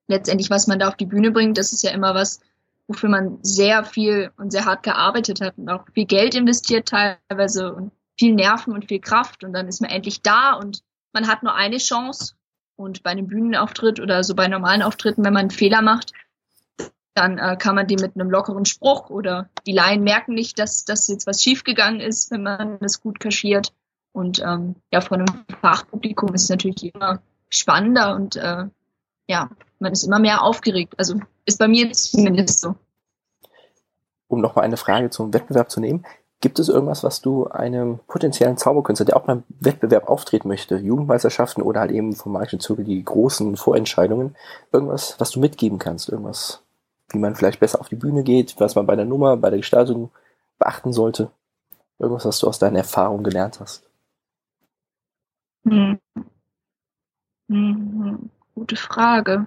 letztendlich, 0.09 0.51
was 0.51 0.67
man 0.67 0.79
da 0.79 0.89
auf 0.89 0.97
die 0.97 1.07
Bühne 1.07 1.31
bringt, 1.31 1.59
das 1.59 1.73
ist 1.73 1.83
ja 1.83 1.91
immer 1.91 2.15
was, 2.15 2.41
wofür 2.89 3.09
man 3.09 3.39
sehr 3.43 3.85
viel 3.85 4.31
und 4.37 4.53
sehr 4.53 4.65
hart 4.65 4.83
gearbeitet 4.83 5.41
hat 5.41 5.59
und 5.59 5.69
auch 5.69 5.85
viel 5.93 6.07
Geld 6.07 6.35
investiert 6.35 6.89
teilweise 6.89 7.73
und 7.75 7.93
viel 8.19 8.35
Nerven 8.35 8.73
und 8.73 8.87
viel 8.87 9.01
Kraft 9.01 9.45
und 9.45 9.53
dann 9.53 9.69
ist 9.69 9.81
man 9.81 9.91
endlich 9.91 10.23
da 10.23 10.55
und 10.55 10.83
man 11.13 11.27
hat 11.27 11.43
nur 11.43 11.55
eine 11.55 11.79
Chance 11.79 12.35
und 12.77 13.03
bei 13.03 13.11
einem 13.11 13.27
Bühnenauftritt 13.27 14.01
oder 14.01 14.23
so 14.23 14.35
bei 14.35 14.49
normalen 14.49 14.83
Auftritten, 14.83 15.25
wenn 15.25 15.33
man 15.33 15.41
einen 15.43 15.51
Fehler 15.51 15.83
macht, 15.83 16.13
dann 17.15 17.39
äh, 17.39 17.57
kann 17.57 17.75
man 17.75 17.87
die 17.87 17.97
mit 17.97 18.15
einem 18.15 18.31
lockeren 18.31 18.67
Spruch 18.67 19.09
oder 19.09 19.49
die 19.67 19.73
Laien 19.73 20.05
merken 20.05 20.35
nicht, 20.35 20.59
dass, 20.59 20.85
dass 20.85 21.09
jetzt 21.09 21.27
was 21.27 21.43
schiefgegangen 21.43 22.01
ist, 22.01 22.31
wenn 22.31 22.43
man 22.43 22.79
es 22.83 23.01
gut 23.01 23.19
kaschiert. 23.21 23.73
Und 24.13 24.41
ähm, 24.41 24.77
ja, 24.93 25.01
von 25.01 25.21
einem 25.21 25.45
Fachpublikum 25.61 26.35
ist 26.35 26.45
es 26.45 26.49
natürlich 26.51 26.95
immer 26.95 27.23
spannender 27.49 28.15
und 28.15 28.37
äh, 28.37 28.67
ja, 29.27 29.51
man 29.79 29.93
ist 29.93 30.05
immer 30.05 30.19
mehr 30.19 30.43
aufgeregt. 30.43 30.95
Also 30.99 31.21
ist 31.45 31.59
bei 31.59 31.69
mir 31.69 31.93
zumindest 31.93 32.61
so. 32.61 32.75
Um 34.29 34.41
nochmal 34.41 34.65
eine 34.65 34.77
Frage 34.77 35.11
zum 35.11 35.33
Wettbewerb 35.33 35.71
zu 35.71 35.81
nehmen. 35.81 36.05
Gibt 36.41 36.59
es 36.59 36.69
irgendwas, 36.69 37.03
was 37.03 37.23
du 37.23 37.47
einem 37.47 37.99
potenziellen 38.07 38.59
Zauberkünstler, 38.59 39.07
der 39.07 39.17
auch 39.17 39.25
beim 39.25 39.45
Wettbewerb 39.49 40.09
auftreten 40.09 40.49
möchte, 40.49 40.77
Jugendmeisterschaften 40.77 41.63
oder 41.63 41.81
halt 41.81 41.93
eben 41.93 42.15
vom 42.15 42.33
Magischen 42.33 42.61
Zirkel 42.61 42.85
die 42.85 43.03
großen 43.03 43.57
Vorentscheidungen, 43.57 44.37
irgendwas, 44.71 45.19
was 45.19 45.31
du 45.31 45.41
mitgeben 45.41 45.79
kannst? 45.79 46.11
Irgendwas, 46.11 46.63
wie 47.09 47.19
man 47.19 47.35
vielleicht 47.37 47.61
besser 47.61 47.81
auf 47.81 47.89
die 47.89 47.97
Bühne 47.97 48.23
geht, 48.23 48.57
was 48.59 48.75
man 48.75 48.87
bei 48.87 48.97
der 48.97 49.07
Nummer, 49.07 49.37
bei 49.39 49.49
der 49.49 49.61
Gestaltung 49.61 50.11
beachten 50.59 50.93
sollte? 50.93 51.31
Irgendwas, 51.99 52.27
was 52.27 52.39
du 52.39 52.49
aus 52.49 52.59
deiner 52.59 52.79
Erfahrung 52.79 53.25
gelernt 53.25 53.59
hast? 53.61 53.89
Hm. 55.65 55.99
Hm, 57.49 58.31
gute 58.57 58.77
Frage. 58.77 59.47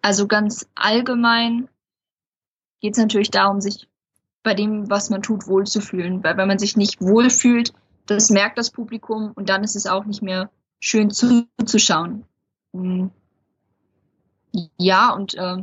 Also 0.00 0.26
ganz 0.28 0.68
allgemein 0.76 1.68
geht 2.80 2.92
es 2.92 2.98
natürlich 2.98 3.30
darum, 3.30 3.60
sich 3.60 3.88
bei 4.42 4.54
dem, 4.54 4.88
was 4.88 5.10
man 5.10 5.20
tut, 5.22 5.48
wohlzufühlen. 5.48 6.22
Weil 6.22 6.36
wenn 6.36 6.48
man 6.48 6.60
sich 6.60 6.76
nicht 6.76 7.00
wohlfühlt, 7.00 7.74
das 8.06 8.30
merkt 8.30 8.56
das 8.56 8.70
Publikum 8.70 9.32
und 9.32 9.48
dann 9.48 9.64
ist 9.64 9.74
es 9.74 9.86
auch 9.86 10.04
nicht 10.04 10.22
mehr 10.22 10.48
schön 10.78 11.10
zuzuschauen. 11.10 12.24
Hm. 12.72 13.10
Ja, 14.78 15.12
und 15.12 15.34
äh, 15.34 15.56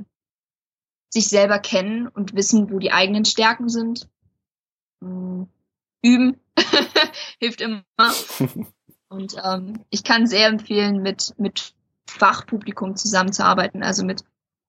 sich 1.10 1.30
selber 1.30 1.60
kennen 1.60 2.10
und 2.10 2.36
wissen, 2.36 2.70
wo 2.70 2.80
die 2.80 2.92
eigenen 2.92 3.24
Stärken 3.24 3.70
sind. 3.70 4.10
Hm. 5.02 5.48
Üben 6.02 6.42
hilft 7.39 7.62
immer. 7.62 7.84
Und 9.08 9.36
ähm, 9.44 9.86
ich 9.92 10.04
kann 10.04 10.26
sehr 10.26 10.48
empfehlen, 10.48 11.04
mit, 11.04 11.36
mit 11.38 11.76
Fachpublikum 12.08 12.96
zusammenzuarbeiten. 12.96 13.84
Also 13.84 14.06
mit, 14.06 14.24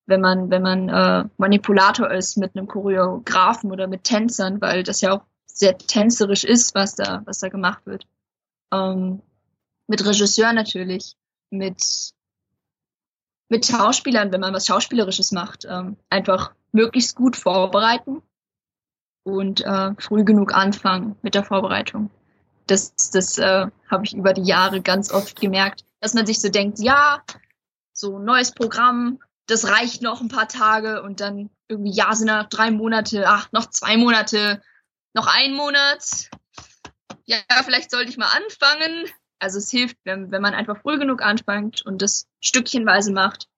wenn 0.06 0.20
man, 0.20 0.50
wenn 0.50 0.62
man 0.62 0.88
äh, 0.88 1.28
Manipulator 1.36 2.10
ist, 2.10 2.36
mit 2.36 2.56
einem 2.56 2.66
Choreografen 2.66 3.70
oder 3.72 3.86
mit 3.86 4.04
Tänzern, 4.04 4.60
weil 4.60 4.82
das 4.82 5.00
ja 5.00 5.12
auch 5.12 5.24
sehr 5.46 5.78
tänzerisch 5.78 6.44
ist, 6.44 6.74
was 6.74 6.94
da, 6.94 7.22
was 7.26 7.38
da 7.38 7.48
gemacht 7.48 7.86
wird. 7.86 8.06
Ähm, 8.72 9.22
mit 9.86 10.04
Regisseur 10.04 10.52
natürlich, 10.52 11.16
mit, 11.50 12.12
mit 13.48 13.66
Schauspielern, 13.66 14.32
wenn 14.32 14.40
man 14.40 14.54
was 14.54 14.66
Schauspielerisches 14.66 15.32
macht, 15.32 15.64
ähm, 15.68 15.96
einfach 16.10 16.54
möglichst 16.72 17.14
gut 17.14 17.36
vorbereiten 17.36 18.22
und 19.22 19.60
äh, 19.60 19.94
früh 19.98 20.24
genug 20.24 20.54
anfangen 20.54 21.16
mit 21.22 21.34
der 21.34 21.44
Vorbereitung 21.44 22.10
das, 22.66 22.94
das 23.10 23.38
äh, 23.38 23.66
habe 23.90 24.04
ich 24.04 24.14
über 24.14 24.32
die 24.32 24.42
Jahre 24.42 24.80
ganz 24.80 25.12
oft 25.12 25.40
gemerkt, 25.40 25.84
dass 26.00 26.14
man 26.14 26.26
sich 26.26 26.40
so 26.40 26.48
denkt, 26.48 26.78
ja, 26.78 27.22
so 27.92 28.18
neues 28.18 28.52
Programm, 28.52 29.20
das 29.46 29.68
reicht 29.68 30.02
noch 30.02 30.20
ein 30.20 30.28
paar 30.28 30.48
Tage 30.48 31.02
und 31.02 31.20
dann 31.20 31.50
irgendwie, 31.68 31.92
ja, 31.92 32.14
sind 32.14 32.28
noch 32.28 32.48
drei 32.48 32.70
Monate, 32.70 33.24
ach, 33.26 33.48
noch 33.52 33.70
zwei 33.70 33.96
Monate, 33.96 34.62
noch 35.14 35.26
ein 35.26 35.54
Monat. 35.54 36.30
Ja, 37.26 37.38
vielleicht 37.62 37.90
sollte 37.90 38.10
ich 38.10 38.18
mal 38.18 38.32
anfangen. 38.34 39.06
Also 39.38 39.58
es 39.58 39.70
hilft, 39.70 39.96
wenn, 40.04 40.30
wenn 40.30 40.42
man 40.42 40.54
einfach 40.54 40.80
früh 40.80 40.98
genug 40.98 41.22
anfängt 41.22 41.84
und 41.84 42.02
das 42.02 42.26
stückchenweise 42.40 43.12
macht. 43.12 43.48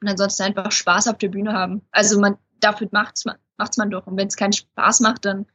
Und 0.00 0.08
ansonsten 0.08 0.44
einfach 0.44 0.72
Spaß 0.72 1.08
auf 1.08 1.18
der 1.18 1.28
Bühne 1.28 1.52
haben. 1.52 1.86
Also 1.90 2.20
man, 2.20 2.38
dafür 2.60 2.88
macht's 2.90 3.24
macht's 3.56 3.76
man 3.76 3.90
doch. 3.90 4.06
Und 4.06 4.16
wenn 4.16 4.28
es 4.28 4.36
keinen 4.36 4.52
Spaß 4.52 5.00
macht, 5.00 5.24
dann 5.24 5.46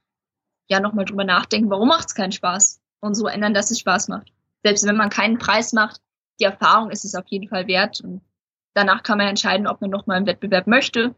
ja 0.68 0.80
nochmal 0.80 1.06
drüber 1.06 1.24
nachdenken, 1.24 1.70
warum 1.70 1.88
macht 1.88 2.08
es 2.08 2.16
keinen 2.16 2.32
Spaß? 2.32 2.82
Und 3.00 3.16
so 3.16 3.28
ändern, 3.28 3.54
dass 3.54 3.72
es 3.72 3.80
Spaß 3.80 4.08
macht. 4.08 4.32
Selbst 4.64 4.86
wenn 4.88 4.98
man 4.98 5.10
keinen 5.10 5.38
Preis 5.38 5.74
macht, 5.74 6.02
die 6.40 6.46
Erfahrung 6.46 6.90
ist 6.90 7.06
es 7.06 7.16
auf 7.16 7.26
jeden 7.28 7.48
Fall 7.48 7.68
wert. 7.68 8.02
Und 8.02 8.22
danach 8.74 9.04
kann 9.04 9.18
man 9.18 9.28
entscheiden, 9.28 9.68
ob 9.68 9.82
man 9.82 9.92
nochmal 9.92 10.18
einen 10.18 10.26
Wettbewerb 10.26 10.66
möchte. 10.66 11.14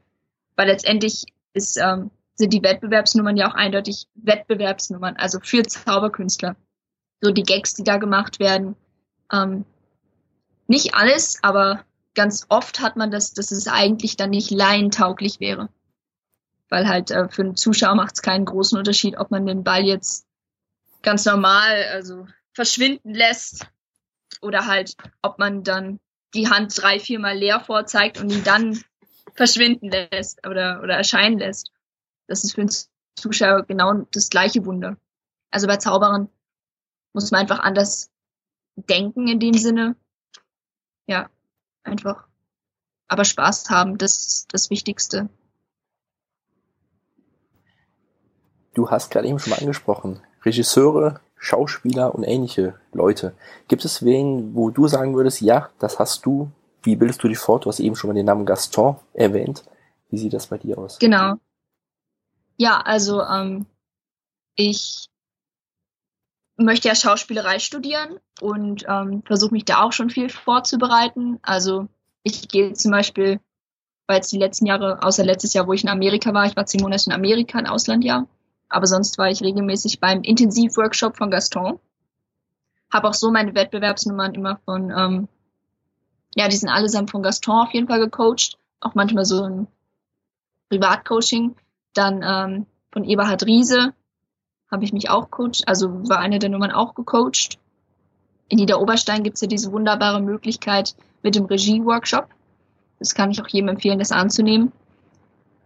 Weil 0.56 0.68
letztendlich 0.68 1.26
ist, 1.54 1.78
ähm, 1.78 2.12
sind 2.36 2.54
die 2.54 2.64
Wettbewerbsnummern 2.64 3.38
ja 3.38 3.50
auch 3.50 3.56
eindeutig 3.56 4.08
Wettbewerbsnummern, 4.16 5.16
also 5.16 5.40
für 5.40 5.64
Zauberkünstler. 5.64 6.56
So 7.22 7.32
die 7.32 7.44
Gags, 7.44 7.74
die 7.74 7.84
da 7.84 7.98
gemacht 7.98 8.40
werden. 8.40 8.76
Ähm, 9.32 9.66
nicht 10.68 10.94
alles, 10.94 11.40
aber 11.42 11.86
ganz 12.16 12.46
oft 12.50 12.82
hat 12.82 12.98
man 12.98 13.12
das, 13.12 13.34
dass 13.34 13.52
es 13.52 13.68
eigentlich 13.68 14.18
dann 14.18 14.32
nicht 14.32 14.52
laientauglich 14.52 15.40
wäre 15.40 15.70
weil 16.70 16.88
halt 16.88 17.12
äh, 17.12 17.30
für 17.30 17.44
einen 17.44 17.56
Zuschauer 17.56 17.96
macht 17.96 18.16
es 18.16 18.22
keinen 18.22 18.46
großen 18.46 18.78
Unterschied, 18.78 19.18
ob 19.18 19.32
man 19.32 19.46
den 19.46 19.64
Ball 19.64 19.84
jetzt 19.84 20.26
ganz 21.02 21.26
normal, 21.26 21.86
also 21.92 22.28
verschwinden 22.54 23.14
lässt 23.14 23.68
oder 24.42 24.66
halt, 24.66 24.96
ob 25.22 25.40
man 25.40 25.64
dann 25.64 26.00
die 26.34 26.50
Hand 26.50 26.82
drei, 26.82 27.00
viermal 27.00 27.38
leer 27.38 27.60
vorzeigt 27.60 28.20
und 28.20 28.30
ihn 28.32 28.44
dann 28.44 28.84
verschwinden 29.34 29.90
lässt 29.90 30.46
oder, 30.46 30.82
oder 30.84 30.96
erscheinen 30.96 31.40
lässt. 31.40 31.72
Das 32.28 32.44
ist 32.44 32.56
für 32.56 32.62
einen 32.62 32.72
Zuschauer 33.16 33.64
genau 33.64 34.06
das 34.12 34.30
gleiche 34.30 34.66
Wunder. 34.66 34.98
Also 35.52 35.68
bei 35.68 35.78
Zauberern 35.78 36.30
muss 37.14 37.32
man 37.32 37.42
einfach 37.42 37.60
anders 37.60 38.12
denken 38.76 39.28
in 39.28 39.40
dem 39.40 39.54
Sinne. 39.54 39.96
Ja, 41.08 41.30
einfach. 41.84 42.28
Aber 43.08 43.24
Spaß 43.24 43.70
haben, 43.70 43.98
das 43.98 44.18
ist 44.18 44.54
das 44.54 44.70
Wichtigste. 44.70 45.30
Du 48.78 48.92
hast 48.92 49.10
gerade 49.10 49.28
eben 49.28 49.40
schon 49.40 49.50
mal 49.50 49.60
angesprochen, 49.60 50.20
Regisseure, 50.44 51.20
Schauspieler 51.36 52.13
und 52.13 52.24
ähnliche 52.24 52.76
Leute. 52.94 53.34
Gibt 53.68 53.84
es 53.86 54.06
wen, 54.06 54.54
wo 54.54 54.70
du 54.70 54.88
sagen 54.88 55.16
würdest, 55.16 55.42
ja, 55.42 55.72
das 55.80 55.98
hast 55.98 56.28
du? 56.28 56.52
Wie 56.84 56.96
bildest 56.96 57.24
du 57.24 57.28
dich 57.28 57.40
fort? 57.40 57.66
Du 57.66 57.70
hast 57.70 57.80
eben 57.80 57.96
schon 57.96 58.10
mal 58.10 58.13
den 58.13 58.28
Namen 58.28 58.46
Gaston 58.46 58.98
erwähnt. 59.16 59.63
Wie 60.12 60.20
sieht 60.20 60.34
das 60.34 60.46
bei 60.46 60.60
dir 60.60 60.78
aus? 60.78 61.00
Genau. 61.00 61.38
Ja, 62.58 62.80
also 62.80 63.24
ähm, 63.24 63.66
ich 64.54 65.08
möchte 66.56 66.88
ja 66.88 66.94
Schauspielerei 66.94 67.58
studieren 67.58 68.20
und 68.42 68.86
ähm, 68.88 69.24
versuche 69.26 69.54
mich 69.54 69.66
da 69.66 69.82
auch 69.82 69.92
schon 69.92 70.12
viel 70.12 70.30
vorzubereiten. 70.30 71.40
Also 71.42 71.88
ich 72.22 72.48
gehe 72.48 72.74
zum 72.74 72.92
Beispiel, 72.92 73.40
weil 74.06 74.18
jetzt 74.18 74.32
die 74.32 74.38
letzten 74.38 74.68
Jahre, 74.68 75.02
außer 75.02 75.26
letztes 75.26 75.56
Jahr, 75.56 75.66
wo 75.66 75.74
ich 75.74 75.82
in 75.82 75.90
Amerika 75.90 76.32
war, 76.32 76.46
ich 76.46 76.56
war 76.56 76.68
zehn 76.68 76.82
Monate 76.82 77.06
in 77.08 77.13
Amerika, 77.13 77.58
ein 77.58 77.66
Auslandjahr, 77.66 78.28
aber 78.70 78.88
sonst 78.88 79.18
war 79.18 79.30
ich 79.30 79.42
regelmäßig 79.42 80.00
beim 80.00 80.22
Intensivworkshop 80.22 81.18
von 81.18 81.32
Gaston. 81.32 81.80
Habe 82.92 83.10
auch 83.10 83.14
so 83.14 83.32
meine 83.32 83.56
Wettbewerbsnummern 83.56 84.34
immer 84.34 84.58
von, 84.66 84.92
ähm, 84.92 85.28
ja, 86.36 86.48
die 86.48 86.58
sind 86.58 86.70
allesamt 86.70 87.12
von 87.12 87.24
Gaston 87.24 87.68
auf 87.68 87.74
jeden 87.74 87.88
Fall 87.88 88.00
gecoacht. 88.00 88.58
Auch 88.80 88.96
manchmal 88.96 89.26
so 89.26 89.44
ein 89.44 89.68
Privatcoaching. 90.70 91.56
Dann 91.94 92.22
ähm, 92.24 92.66
von 92.92 93.04
Eberhard 93.04 93.46
Riese 93.46 93.94
habe 94.70 94.84
ich 94.84 94.94
mich 94.94 95.10
auch 95.10 95.32
coacht, 95.32 95.68
also 95.68 96.10
war 96.10 96.20
eine 96.20 96.40
der 96.40 96.50
Nummern 96.50 96.72
auch 96.72 96.94
gecoacht. 96.94 97.58
In 98.50 98.58
Niederoberstein 98.58 99.24
gibt's 99.24 99.42
ja 99.42 99.48
diese 99.48 99.72
wunderbare 99.72 100.22
Möglichkeit 100.22 100.96
mit 101.24 101.36
dem 101.36 101.46
Regie-Workshop. 101.46 102.28
Das 103.00 103.14
kann 103.14 103.32
ich 103.32 103.42
auch 103.42 103.48
jedem 103.48 103.70
empfehlen, 103.70 104.00
das 104.00 104.12
anzunehmen. 104.12 104.72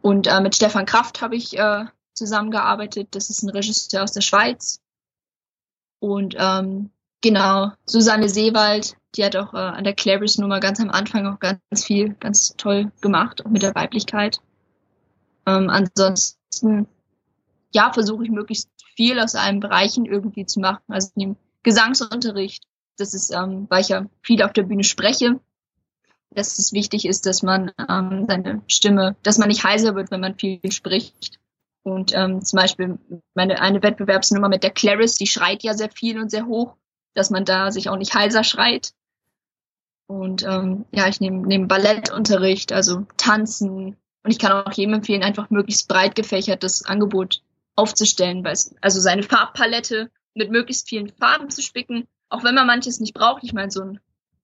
Und 0.02 0.28
äh, 0.28 0.42
mit 0.42 0.56
Stefan 0.56 0.86
Kraft 0.86 1.22
habe 1.22 1.36
ich 1.36 1.58
äh, 1.58 1.86
zusammengearbeitet. 2.22 3.10
Das 3.12 3.30
ist 3.32 3.42
ein 3.42 3.50
Regisseur 3.50 4.04
aus 4.04 4.12
der 4.12 4.22
Schweiz. 4.22 4.80
Und 6.00 6.36
ähm, 6.38 6.92
genau, 7.22 7.72
Susanne 7.86 8.30
Seewald, 8.30 8.96
die 9.16 9.26
hat 9.26 9.36
auch 9.36 9.54
äh, 9.54 9.58
an 9.58 9.84
der 9.84 9.96
Clarice-Nummer 9.96 10.60
ganz 10.60 10.80
am 10.80 10.92
Anfang 10.92 11.26
auch 11.26 11.40
ganz 11.40 11.84
viel, 11.84 12.14
ganz 12.20 12.56
toll 12.58 12.92
gemacht, 13.02 13.44
auch 13.44 13.50
mit 13.50 13.64
der 13.64 13.74
Weiblichkeit. 13.74 14.40
Ähm, 15.48 15.70
ansonsten, 15.70 16.88
ja, 17.74 17.92
versuche 17.92 18.24
ich 18.24 18.30
möglichst 18.30 18.70
viel 18.96 19.20
aus 19.20 19.36
allen 19.36 19.60
Bereichen 19.60 20.06
irgendwie 20.06 20.46
zu 20.46 20.60
machen. 20.60 20.84
Also 20.88 21.10
im 21.16 21.36
Gesangsunterricht, 21.64 22.64
das 22.98 23.16
ist, 23.16 23.32
ähm, 23.32 23.66
weil 23.70 23.82
ich 23.82 23.90
ja 23.90 24.06
viel 24.22 24.44
auf 24.44 24.54
der 24.54 24.64
Bühne 24.64 24.84
spreche, 24.84 25.40
dass 26.30 26.60
es 26.60 26.72
wichtig 26.72 27.06
ist, 27.06 27.26
dass 27.26 27.42
man 27.42 27.72
ähm, 27.90 28.26
seine 28.28 28.62
Stimme, 28.68 29.16
dass 29.24 29.40
man 29.40 29.48
nicht 29.48 29.64
heiser 29.64 29.96
wird, 29.96 30.12
wenn 30.12 30.22
man 30.22 30.38
viel 30.38 30.60
spricht. 30.72 31.41
Und 31.84 32.14
ähm, 32.14 32.44
zum 32.44 32.58
Beispiel 32.58 33.00
meine 33.34 33.60
eine 33.60 33.82
Wettbewerbsnummer 33.82 34.50
mit 34.50 34.64
der 34.64 34.72
Clarice, 34.72 35.16
die 35.16 35.28
schreit 35.28 35.64
ja 35.64 35.74
sehr 35.74 35.90
viel 35.90 36.20
und 36.20 36.30
sehr 36.30 36.46
hoch, 36.46 36.76
dass 37.16 37.30
man 37.30 37.46
da 37.46 37.72
sich 37.72 37.90
auch 37.90 37.98
nicht 37.98 38.14
heiser 38.14 38.44
schreit. 38.44 38.94
Und 40.08 40.44
ähm, 40.44 40.86
ja, 40.92 41.08
ich 41.08 41.22
nehme 41.22 41.48
nehm 41.48 41.68
Ballettunterricht, 41.68 42.74
also 42.74 43.06
Tanzen. 43.18 43.98
Und 44.24 44.32
ich 44.32 44.40
kann 44.40 44.52
auch 44.52 44.72
jedem 44.74 44.96
empfehlen, 44.96 45.24
einfach 45.24 45.50
möglichst 45.50 45.88
breit 45.88 46.16
gefächertes 46.16 46.86
Angebot 46.86 47.42
aufzustellen, 47.76 48.44
weil 48.44 48.54
es, 48.54 48.76
also 48.82 49.00
seine 49.00 49.24
Farbpalette 49.24 50.12
mit 50.36 50.52
möglichst 50.52 50.88
vielen 50.88 51.10
Farben 51.10 51.50
zu 51.50 51.62
spicken, 51.62 52.08
auch 52.30 52.44
wenn 52.44 52.56
man 52.56 52.68
manches 52.68 53.00
nicht 53.00 53.14
braucht. 53.14 53.44
Ich 53.44 53.54
meine, 53.54 53.72
so 53.72 53.82
ein, 53.82 54.00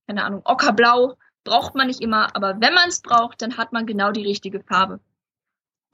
keine 0.08 0.24
Ahnung, 0.24 0.42
Ockerblau 0.46 1.18
braucht 1.44 1.76
man 1.76 1.88
nicht 1.88 2.02
immer, 2.02 2.36
aber 2.36 2.60
wenn 2.60 2.74
man 2.74 2.90
es 2.90 3.02
braucht, 3.02 3.42
dann 3.42 3.58
hat 3.58 3.74
man 3.74 3.86
genau 3.86 4.12
die 4.12 4.26
richtige 4.26 4.62
Farbe. 4.62 5.00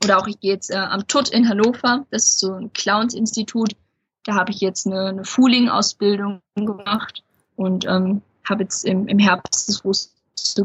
Oder 0.03 0.19
auch 0.19 0.27
ich 0.27 0.39
gehe 0.39 0.51
jetzt 0.51 0.69
äh, 0.69 0.75
am 0.75 1.07
TUT 1.07 1.29
in 1.29 1.47
Hannover, 1.47 2.05
das 2.11 2.25
ist 2.25 2.39
so 2.39 2.53
ein 2.53 2.73
Clowns-Institut. 2.73 3.75
Da 4.25 4.35
habe 4.35 4.51
ich 4.51 4.59
jetzt 4.59 4.85
eine, 4.85 5.07
eine 5.07 5.25
Fooling-Ausbildung 5.25 6.41
gemacht 6.55 7.23
und 7.55 7.85
ähm, 7.85 8.21
habe 8.47 8.63
jetzt 8.63 8.85
im, 8.85 9.07
im 9.07 9.19
Herbst 9.19 9.67
das 9.67 9.81
große 9.81 10.09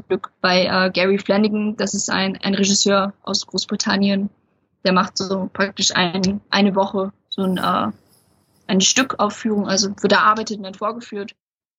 Glück 0.09 0.33
bei 0.41 0.67
äh, 0.67 0.91
Gary 0.91 1.19
Flanagan, 1.19 1.77
das 1.77 1.95
ist 1.95 2.11
ein, 2.11 2.37
ein 2.43 2.55
Regisseur 2.55 3.15
aus 3.23 3.47
Großbritannien, 3.47 4.31
der 4.85 4.93
macht 4.93 5.17
so 5.17 5.49
praktisch 5.53 5.95
ein, 5.95 6.41
eine 6.51 6.75
Woche 6.75 7.13
so 7.29 7.43
ein, 7.43 7.59
äh, 7.59 7.93
eine 8.67 8.81
Stückaufführung, 8.81 9.69
also 9.69 9.91
wird 10.01 10.13
erarbeitet 10.13 10.59
und 10.59 10.65
dann 10.65 10.75
vorgeführt. 10.75 11.35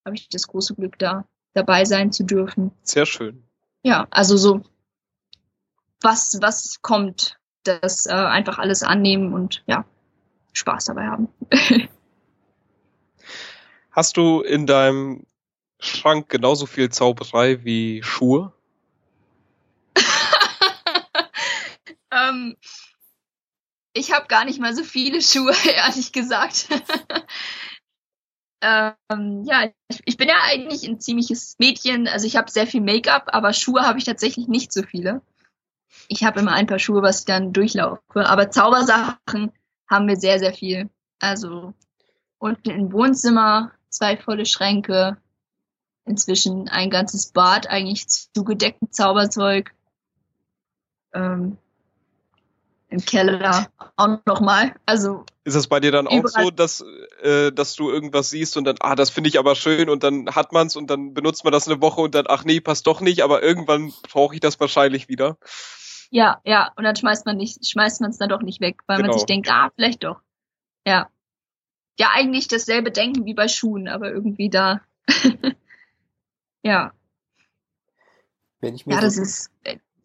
Habe 0.06 0.15
ich 0.15 0.30
das 0.30 0.48
große 0.48 0.76
Glück, 0.76 0.98
da 0.98 1.26
dabei 1.54 1.86
sein 1.86 2.12
zu 2.12 2.24
dürfen. 2.24 2.72
Sehr 2.84 3.06
schön. 3.06 3.43
Ja, 3.84 4.08
also 4.12 4.38
so 4.38 4.62
was, 6.02 6.38
was 6.41 6.82
kommt, 6.82 7.38
das 7.63 8.06
äh, 8.06 8.13
einfach 8.13 8.58
alles 8.60 8.84
annehmen 8.84 9.34
und 9.34 9.63
ja, 9.67 9.86
Spaß 10.54 10.86
dabei 10.86 11.08
haben. 11.08 11.28
Hast 13.91 14.17
du 14.17 14.41
in 14.41 14.65
deinem 14.65 15.26
Schrank 15.80 16.30
genauso 16.30 16.65
viel 16.65 16.89
Zauberei 16.89 17.63
wie 17.63 18.04
Schuhe? 18.04 18.54
ähm, 22.12 22.56
ich 23.93 24.13
habe 24.13 24.28
gar 24.28 24.45
nicht 24.45 24.60
mal 24.60 24.76
so 24.76 24.84
viele 24.84 25.22
Schuhe, 25.22 25.54
ehrlich 25.76 26.12
gesagt. 26.12 26.67
ähm, 28.62 29.43
ja, 29.45 29.69
ich, 29.89 30.02
ich, 30.06 30.17
bin 30.17 30.28
ja 30.28 30.38
eigentlich 30.43 30.88
ein 30.88 31.00
ziemliches 31.00 31.56
Mädchen. 31.60 32.08
Also 32.08 32.28
ich 32.28 32.36
habe 32.36 32.52
sehr 32.52 32.67
viel 32.67 32.82
Make-up, 32.82 33.30
aber 33.34 33.54
Schuhe 33.54 33.82
habe 33.82 33.98
ich 33.98 34.06
tatsächlich 34.06 34.48
nicht 34.48 34.72
so 34.72 34.84
viele. 34.84 35.22
Ich 36.10 36.24
habe 36.24 36.41
immer 36.41 36.52
ein 36.52 36.67
paar 36.67 36.80
Schuhe, 36.80 37.02
was 37.02 37.19
ich 37.19 37.26
dann 37.26 37.54
durchlaufe. 37.54 38.02
Aber 38.28 38.52
Zaubersachen 38.52 39.52
haben 39.88 40.08
wir 40.08 40.17
sehr, 40.17 40.39
sehr 40.39 40.54
viel. 40.54 40.89
Also 41.19 41.74
unten 42.39 42.72
im 42.72 42.91
Wohnzimmer 42.91 43.72
zwei 43.89 44.17
volle 44.17 44.45
Schränke, 44.45 45.17
inzwischen 46.06 46.67
ein 46.67 46.89
ganzes 46.89 47.32
Bad 47.32 47.67
eigentlich 47.67 48.08
zugedeckt 48.34 48.82
mit 48.82 48.95
Zauberzeug. 48.95 49.72
Ähm, 51.13 51.58
Im 52.89 53.06
Keller 53.06 53.67
auch 53.95 54.17
nochmal. 54.26 54.74
Also 54.88 55.26
ist 55.43 55.56
das 55.56 55.67
bei 55.67 55.80
dir 55.80 55.91
dann 55.91 56.08
auch 56.08 56.28
so, 56.28 56.50
dass, 56.50 56.84
äh, 57.22 57.52
dass 57.52 57.76
du 57.76 57.91
irgendwas 57.91 58.30
siehst 58.30 58.58
und 58.58 58.65
dann, 58.65 58.78
ah, 58.80 58.95
das 58.95 59.10
finde 59.10 59.30
ich 59.30 59.38
aber 59.38 59.56
schön 59.56 59.89
und 59.89 60.04
dann 60.04 60.36
hat 60.36 60.52
man's 60.54 60.76
und 60.76 60.89
dann 60.89 61.13
benutzt 61.13 61.43
man 61.43 61.54
das 61.54 61.67
eine 61.67 61.82
Woche 61.82 62.02
und 62.02 62.15
dann, 62.15 62.26
ach 62.28 62.45
nee, 62.45 62.60
passt 62.60 62.88
doch 62.88 63.02
nicht, 63.02 63.24
aber 63.24 63.43
irgendwann 63.43 63.93
brauche 64.12 64.34
ich 64.34 64.41
das 64.41 64.60
wahrscheinlich 64.60 65.08
wieder. 65.08 65.38
Ja, 66.10 66.41
ja, 66.43 66.72
und 66.76 66.84
dann 66.84 66.95
schmeißt 66.95 67.26
man 67.26 67.38
nicht, 67.38 67.65
schmeißt 67.67 68.02
man 68.02 68.10
es 68.10 68.17
dann 68.17 68.30
doch 68.30 68.41
nicht 68.41 68.62
weg, 68.62 68.82
weil 68.88 68.98
genau. 68.98 69.10
man 69.10 69.17
sich 69.17 69.26
denkt, 69.26 69.50
ah, 69.52 69.72
vielleicht 69.76 70.04
doch. 70.04 70.22
Ja. 70.86 71.10
Ja, 72.00 72.10
eigentlich 72.13 72.48
dasselbe 72.48 72.91
Denken 72.91 73.26
wie 73.26 73.34
bei 73.34 73.48
Schuhen, 73.48 73.88
aber 73.88 74.12
irgendwie 74.12 74.50
da 74.50 74.82
Ja. 76.63 76.93
Wenn 78.62 78.76
ich 78.76 78.86
mir 78.86 78.95
ja, 78.95 79.02
das 79.02 79.17
ist, 79.17 79.52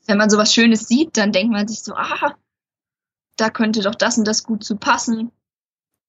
wenn 0.06 0.18
man 0.18 0.30
sowas 0.30 0.52
Schönes 0.52 0.86
sieht, 0.86 1.16
dann 1.16 1.32
denkt 1.32 1.52
man 1.52 1.66
sich 1.66 1.82
so, 1.82 1.94
ah, 1.94 2.36
da 3.36 3.50
könnte 3.50 3.82
doch 3.82 3.96
das 3.96 4.16
und 4.18 4.26
das 4.26 4.44
gut 4.44 4.62
zu 4.62 4.76
passen. 4.76 5.32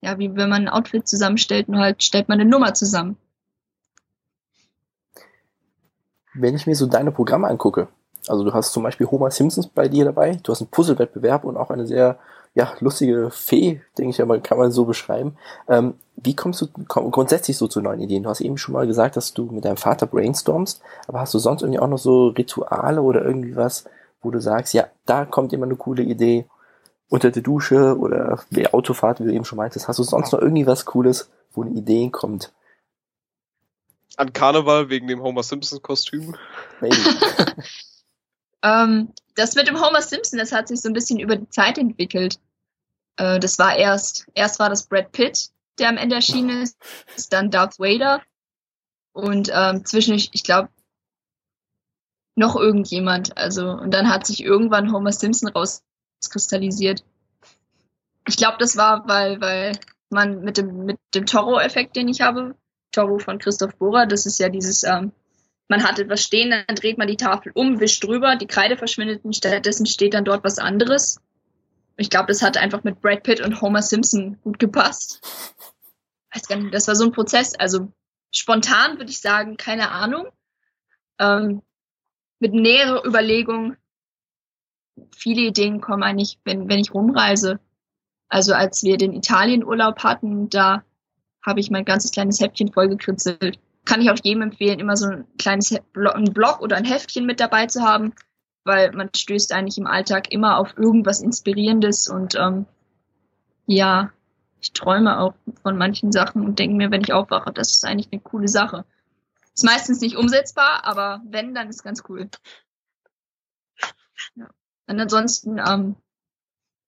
Ja, 0.02 0.20
wie 0.20 0.36
wenn 0.36 0.50
man 0.50 0.64
ein 0.64 0.70
Outfit 0.70 1.08
zusammenstellt, 1.08 1.70
nur 1.70 1.82
halt 1.82 2.04
stellt 2.04 2.30
man 2.30 2.40
eine 2.40 2.50
Nummer 2.50 2.76
zusammen. 2.76 3.18
Wenn 6.36 6.56
ich 6.56 6.68
mir 6.68 6.76
so 6.76 6.86
deine 6.86 7.12
Programme 7.12 7.48
angucke, 7.48 7.88
also 8.28 8.44
du 8.44 8.54
hast 8.54 8.74
zum 8.74 8.84
Beispiel 8.84 9.08
Homer 9.08 9.32
Simpsons 9.32 9.68
bei 9.68 9.88
dir 9.88 10.06
dabei, 10.06 10.40
du 10.42 10.52
hast 10.52 10.62
einen 10.62 10.70
Puzzlewettbewerb 10.70 11.44
und 11.44 11.58
auch 11.58 11.70
eine 11.70 11.86
sehr 11.86 12.18
ja, 12.56 12.74
lustige 12.80 13.30
Fee, 13.32 13.82
denke 13.98 14.12
ich 14.12 14.22
einmal, 14.22 14.40
kann 14.40 14.58
man 14.58 14.72
so 14.72 14.86
beschreiben. 14.86 15.38
Ähm, 15.68 15.96
wie 16.16 16.36
kommst 16.36 16.62
du 16.62 16.68
komm, 16.88 17.12
grundsätzlich 17.12 17.58
so 17.58 17.68
zu 17.68 17.82
neuen 17.82 18.00
Ideen? 18.00 18.24
Du 18.24 18.30
hast 18.30 18.40
eben 18.40 18.58
schon 18.58 18.74
mal 18.74 18.88
gesagt, 18.88 19.18
dass 19.18 19.34
du 19.34 19.46
mit 19.52 19.66
deinem 19.66 19.78
Vater 19.78 20.08
brainstormst, 20.08 20.82
aber 21.08 21.20
hast 21.20 21.34
du 21.34 21.40
sonst 21.40 21.62
irgendwie 21.62 21.80
auch 21.80 21.90
noch 21.90 21.98
so 21.98 22.28
Rituale 22.28 23.02
oder 23.02 23.26
irgendwie 23.26 23.58
was, 23.58 23.86
wo 24.22 24.32
du 24.32 24.40
sagst, 24.40 24.74
ja, 24.74 24.88
da 25.06 25.26
kommt 25.26 25.52
immer 25.52 25.66
eine 25.66 25.76
coole 25.76 26.04
Idee 26.04 26.46
unter 27.10 27.30
der 27.30 27.44
Dusche 27.44 27.98
oder 27.98 28.40
die 28.50 28.74
Autofahrt, 28.74 29.20
wie 29.20 29.26
du 29.26 29.34
eben 29.34 29.46
schon 29.46 29.58
meintest. 29.58 29.90
Hast 29.90 30.00
du 30.00 30.04
sonst 30.04 30.32
noch 30.32 30.40
irgendwie 30.40 30.66
was 30.66 30.86
Cooles, 30.86 31.30
wo 31.52 31.62
eine 31.62 31.72
Idee 31.72 32.10
kommt? 32.10 32.54
An 34.16 34.32
Karneval 34.32 34.90
wegen 34.90 35.08
dem 35.08 35.22
Homer 35.22 35.44
Simpson 35.44 35.82
Kostüm? 35.82 36.36
ähm, 38.66 39.14
das 39.36 39.56
mit 39.56 39.68
dem 39.68 39.80
Homer 39.80 40.02
Simpson, 40.02 40.40
das 40.40 40.52
hat 40.52 40.68
sich 40.68 40.82
so 40.82 40.90
ein 40.90 40.94
bisschen 40.94 41.20
über 41.20 41.36
die 41.36 41.50
Zeit 41.50 41.78
entwickelt. 41.78 42.40
Äh, 43.18 43.40
das 43.40 43.60
war 43.60 43.76
erst, 43.76 44.28
erst 44.34 44.60
war 44.60 44.70
das 44.70 44.88
Brad 44.88 45.12
Pitt, 45.12 45.50
der 45.78 45.90
am 45.90 45.98
Ende 45.98 46.16
erschienen 46.16 46.62
ist, 46.62 46.78
ist 47.16 47.32
dann 47.32 47.52
Darth 47.52 47.80
Vader 47.80 48.22
und 49.14 49.50
ähm, 49.54 49.86
zwischen, 49.86 50.16
ich, 50.16 50.44
glaube, 50.44 50.70
noch 52.36 52.56
irgendjemand. 52.56 53.38
Also, 53.38 53.70
und 53.70 53.92
dann 53.92 54.10
hat 54.10 54.26
sich 54.26 54.44
irgendwann 54.44 54.92
Homer 54.92 55.12
Simpson 55.12 55.50
rauskristallisiert. 55.50 57.06
Ich 58.28 58.38
glaube, 58.38 58.58
das 58.60 58.78
war, 58.78 59.08
weil, 59.08 59.40
weil 59.42 59.78
man 60.10 60.42
mit 60.42 60.58
dem, 60.58 60.86
mit 60.86 60.98
dem 61.14 61.26
Toro-Effekt, 61.26 61.96
den 61.96 62.08
ich 62.08 62.22
habe, 62.22 62.56
Toro 62.92 63.20
von 63.20 63.38
Christoph 63.38 63.76
Bohrer, 63.76 64.06
das 64.06 64.26
ist 64.26 64.40
ja 64.40 64.50
dieses, 64.50 64.84
ähm, 64.84 65.12
man 65.68 65.84
hat 65.84 66.00
etwas 66.00 66.22
stehen, 66.22 66.52
dann 66.52 66.76
dreht 66.76 66.98
man 66.98 67.08
die 67.08 67.18
Tafel 67.18 67.52
um, 67.56 67.80
wischt 67.80 68.04
drüber, 68.04 68.36
die 68.36 68.48
Kreide 68.48 68.78
verschwindet 68.78 69.26
und 69.26 69.36
stattdessen 69.36 69.86
steht 69.86 70.14
dann 70.14 70.26
dort 70.26 70.44
was 70.44 70.60
anderes. 70.60 71.20
Ich 71.98 72.10
glaube, 72.10 72.28
das 72.28 72.42
hat 72.42 72.58
einfach 72.58 72.84
mit 72.84 73.02
Brad 73.02 73.24
Pitt 73.24 73.42
und 73.42 73.62
Homer 73.62 73.82
Simpson 73.82 74.38
gut 74.44 74.60
gepasst. 74.60 75.22
Das 76.72 76.88
war 76.88 76.96
so 76.96 77.06
ein 77.06 77.14
Prozess. 77.14 77.56
Also 77.56 77.92
spontan 78.32 78.98
würde 78.98 79.10
ich 79.10 79.22
sagen, 79.22 79.58
keine 79.58 79.92
Ahnung. 79.92 80.28
Ähm, 81.20 81.62
mit 82.40 82.54
näherer 82.54 83.06
Überlegung, 83.06 83.78
viele 85.16 85.42
Ideen 85.42 85.80
kommen 85.80 86.04
eigentlich, 86.04 86.40
wenn, 86.44 86.68
wenn 86.70 86.80
ich 86.80 86.94
rumreise. 86.94 87.60
Also 88.28 88.54
als 88.54 88.84
wir 88.84 88.98
den 88.98 89.14
Italienurlaub 89.14 90.04
hatten, 90.04 90.50
da 90.50 90.84
habe 91.42 91.60
ich 91.62 91.72
mein 91.72 91.86
ganzes 91.86 92.12
kleines 92.12 92.42
Häppchen 92.42 92.74
vollgekritzelt. 92.74 93.60
Kann 93.86 94.02
ich 94.02 94.10
auch 94.10 94.18
jedem 94.24 94.42
empfehlen, 94.42 94.80
immer 94.80 94.98
so 94.98 95.08
ein 95.08 95.26
kleines 95.38 95.72
ein 95.74 96.34
Blog 96.34 96.60
oder 96.62 96.76
ein 96.76 96.86
Heftchen 96.86 97.26
mit 97.26 97.40
dabei 97.40 97.68
zu 97.68 97.82
haben, 97.84 98.14
weil 98.64 98.92
man 98.92 99.10
stößt 99.16 99.54
eigentlich 99.54 99.78
im 99.78 99.88
Alltag 99.88 100.32
immer 100.32 100.58
auf 100.58 100.78
irgendwas 100.78 101.22
Inspirierendes 101.22 102.10
und 102.10 102.36
ähm, 102.36 102.66
ja, 103.68 104.12
ich 104.60 104.74
träume 104.74 105.20
auch 105.20 105.36
von 105.62 105.78
manchen 105.78 106.12
Sachen 106.12 106.44
und 106.44 106.58
denke 106.58 106.76
mir, 106.76 106.90
wenn 106.92 107.02
ich 107.02 107.14
aufwache, 107.14 107.54
das 107.54 107.74
ist 107.74 107.86
eigentlich 107.86 108.12
eine 108.12 108.22
coole 108.22 108.48
Sache. 108.48 108.86
Ist 109.54 109.64
meistens 109.64 110.02
nicht 110.02 110.18
umsetzbar, 110.18 110.84
aber 110.84 111.22
wenn, 111.26 111.54
dann 111.54 111.70
ist 111.70 111.84
ganz 111.84 112.04
cool. 112.10 112.30
Ja. 114.36 114.50
Und 114.88 115.00
ansonsten, 115.00 115.60
ähm, 115.60 115.96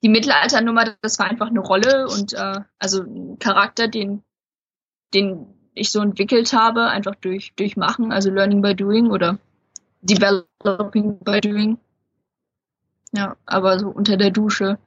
die 0.03 0.09
Mittelalternummer, 0.09 0.95
das 1.01 1.17
war 1.19 1.27
einfach 1.27 1.47
eine 1.47 1.59
Rolle 1.59 2.07
und 2.07 2.33
äh, 2.33 2.61
also 2.79 3.03
ein 3.03 3.39
Charakter, 3.39 3.87
den, 3.87 4.23
den 5.13 5.56
ich 5.77 5.91
so 5.91 6.01
entwickelt 6.01 6.53
habe, 6.53 6.87
einfach 6.87 7.15
durch, 7.15 7.53
durch 7.55 7.77
Machen, 7.77 8.11
also 8.11 8.29
Learning 8.29 8.61
by 8.61 8.75
Doing 8.75 9.09
oder 9.09 9.39
Developing 10.01 11.19
by 11.19 11.39
Doing. 11.41 11.77
Ja, 13.13 13.37
aber 13.45 13.79
so 13.79 13.87
unter 13.89 14.17
der 14.17 14.31
Dusche, 14.31 14.77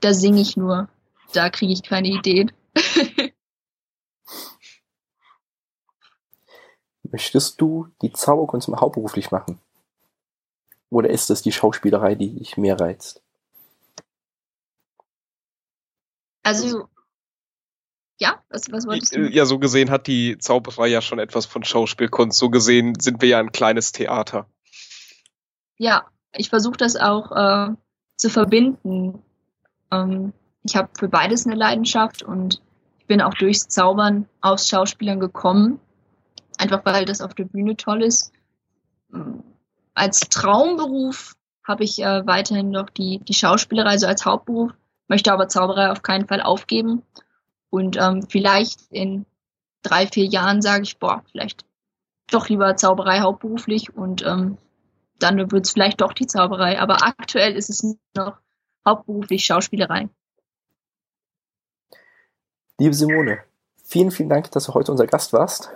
da 0.00 0.14
singe 0.14 0.40
ich 0.40 0.56
nur. 0.56 0.88
Da 1.32 1.50
kriege 1.50 1.72
ich 1.72 1.82
keine 1.82 2.08
Ideen. 2.08 2.52
Möchtest 7.10 7.60
du 7.60 7.88
die 8.02 8.12
Zauberkunst 8.12 8.68
mal 8.68 8.80
hauptberuflich 8.80 9.30
machen? 9.30 9.60
Oder 10.90 11.10
ist 11.10 11.30
das 11.30 11.42
die 11.42 11.52
Schauspielerei, 11.52 12.14
die 12.14 12.34
dich 12.34 12.56
mehr 12.56 12.80
reizt? 12.80 13.22
Also, 16.42 16.88
ja, 18.18 18.42
was, 18.50 18.70
was 18.70 18.86
wolltest 18.86 19.14
du? 19.14 19.28
Ja, 19.28 19.46
so 19.46 19.58
gesehen 19.58 19.90
hat 19.90 20.06
die 20.06 20.38
Zauberei 20.38 20.88
ja 20.88 21.00
schon 21.00 21.18
etwas 21.18 21.46
von 21.46 21.62
Schauspielkunst. 21.64 22.36
So 22.38 22.50
gesehen 22.50 22.94
sind 22.98 23.22
wir 23.22 23.28
ja 23.28 23.38
ein 23.38 23.52
kleines 23.52 23.92
Theater. 23.92 24.46
Ja, 25.76 26.06
ich 26.32 26.48
versuche 26.48 26.76
das 26.76 26.96
auch 26.96 27.30
äh, 27.32 27.74
zu 28.16 28.28
verbinden. 28.28 29.22
Ähm, 29.92 30.32
ich 30.64 30.76
habe 30.76 30.88
für 30.98 31.08
beides 31.08 31.46
eine 31.46 31.54
Leidenschaft 31.54 32.22
und 32.22 32.60
ich 32.98 33.06
bin 33.06 33.22
auch 33.22 33.34
durchs 33.34 33.68
Zaubern 33.68 34.28
aufs 34.40 34.68
Schauspielern 34.68 35.20
gekommen. 35.20 35.80
Einfach 36.58 36.84
weil 36.84 37.04
das 37.04 37.20
auf 37.20 37.34
der 37.34 37.44
Bühne 37.44 37.76
toll 37.76 38.02
ist. 38.02 38.32
als 39.94 40.20
Traumberuf 40.20 41.36
habe 41.62 41.84
ich 41.84 42.02
äh, 42.02 42.26
weiterhin 42.26 42.70
noch 42.70 42.90
die, 42.90 43.20
die 43.20 43.34
Schauspielerei 43.34 43.96
so 43.98 44.08
als 44.08 44.24
Hauptberuf, 44.24 44.72
möchte 45.06 45.32
aber 45.32 45.48
Zauberei 45.48 45.92
auf 45.92 46.02
keinen 46.02 46.26
Fall 46.26 46.42
aufgeben. 46.42 47.02
Und 47.70 47.96
ähm, 47.96 48.22
vielleicht 48.28 48.80
in 48.90 49.26
drei, 49.82 50.06
vier 50.06 50.24
Jahren 50.24 50.62
sage 50.62 50.82
ich, 50.82 50.98
boah, 50.98 51.22
vielleicht 51.30 51.64
doch 52.30 52.48
lieber 52.48 52.76
Zauberei 52.76 53.20
hauptberuflich 53.20 53.94
und 53.96 54.24
ähm, 54.24 54.58
dann 55.18 55.50
wird 55.50 55.66
es 55.66 55.72
vielleicht 55.72 56.00
doch 56.00 56.12
die 56.12 56.26
Zauberei. 56.26 56.78
Aber 56.78 57.02
aktuell 57.02 57.56
ist 57.56 57.70
es 57.70 57.96
noch 58.14 58.36
hauptberuflich 58.86 59.44
Schauspielerei. 59.44 60.08
Liebe 62.78 62.94
Simone, 62.94 63.38
vielen, 63.82 64.10
vielen 64.10 64.28
Dank, 64.28 64.50
dass 64.52 64.64
du 64.64 64.74
heute 64.74 64.92
unser 64.92 65.06
Gast 65.06 65.32
warst. 65.32 65.70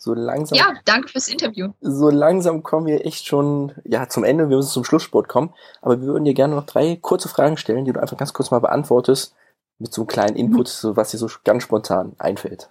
So 0.00 0.14
langsam. 0.14 0.56
Ja, 0.56 0.74
danke 0.84 1.08
fürs 1.08 1.28
Interview. 1.28 1.72
So 1.80 2.08
langsam 2.08 2.62
kommen 2.62 2.86
wir 2.86 3.04
echt 3.04 3.26
schon 3.26 3.74
ja 3.84 4.08
zum 4.08 4.22
Ende. 4.22 4.48
Wir 4.48 4.56
müssen 4.56 4.70
zum 4.70 4.84
Schlusssport 4.84 5.28
kommen. 5.28 5.52
Aber 5.82 6.00
wir 6.00 6.06
würden 6.06 6.24
dir 6.24 6.34
gerne 6.34 6.54
noch 6.54 6.66
drei 6.66 6.96
kurze 6.96 7.28
Fragen 7.28 7.56
stellen, 7.56 7.84
die 7.84 7.92
du 7.92 8.00
einfach 8.00 8.16
ganz 8.16 8.32
kurz 8.32 8.52
mal 8.52 8.60
beantwortest 8.60 9.34
mit 9.78 9.92
so 9.92 10.02
einem 10.02 10.08
kleinen 10.08 10.36
Input, 10.36 10.68
so 10.68 10.96
was 10.96 11.10
dir 11.10 11.18
so 11.18 11.28
ganz 11.44 11.62
spontan 11.62 12.14
einfällt. 12.18 12.68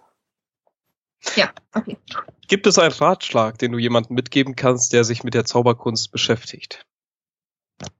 Ja, 1.36 1.52
okay. 1.74 1.98
Gibt 2.48 2.68
es 2.68 2.78
einen 2.78 2.94
Ratschlag, 2.94 3.58
den 3.58 3.72
du 3.72 3.78
jemandem 3.78 4.16
mitgeben 4.16 4.56
kannst, 4.56 4.94
der 4.94 5.04
sich 5.04 5.24
mit 5.24 5.34
der 5.34 5.46
Zauberkunst 5.46 6.12
beschäftigt? 6.12 6.86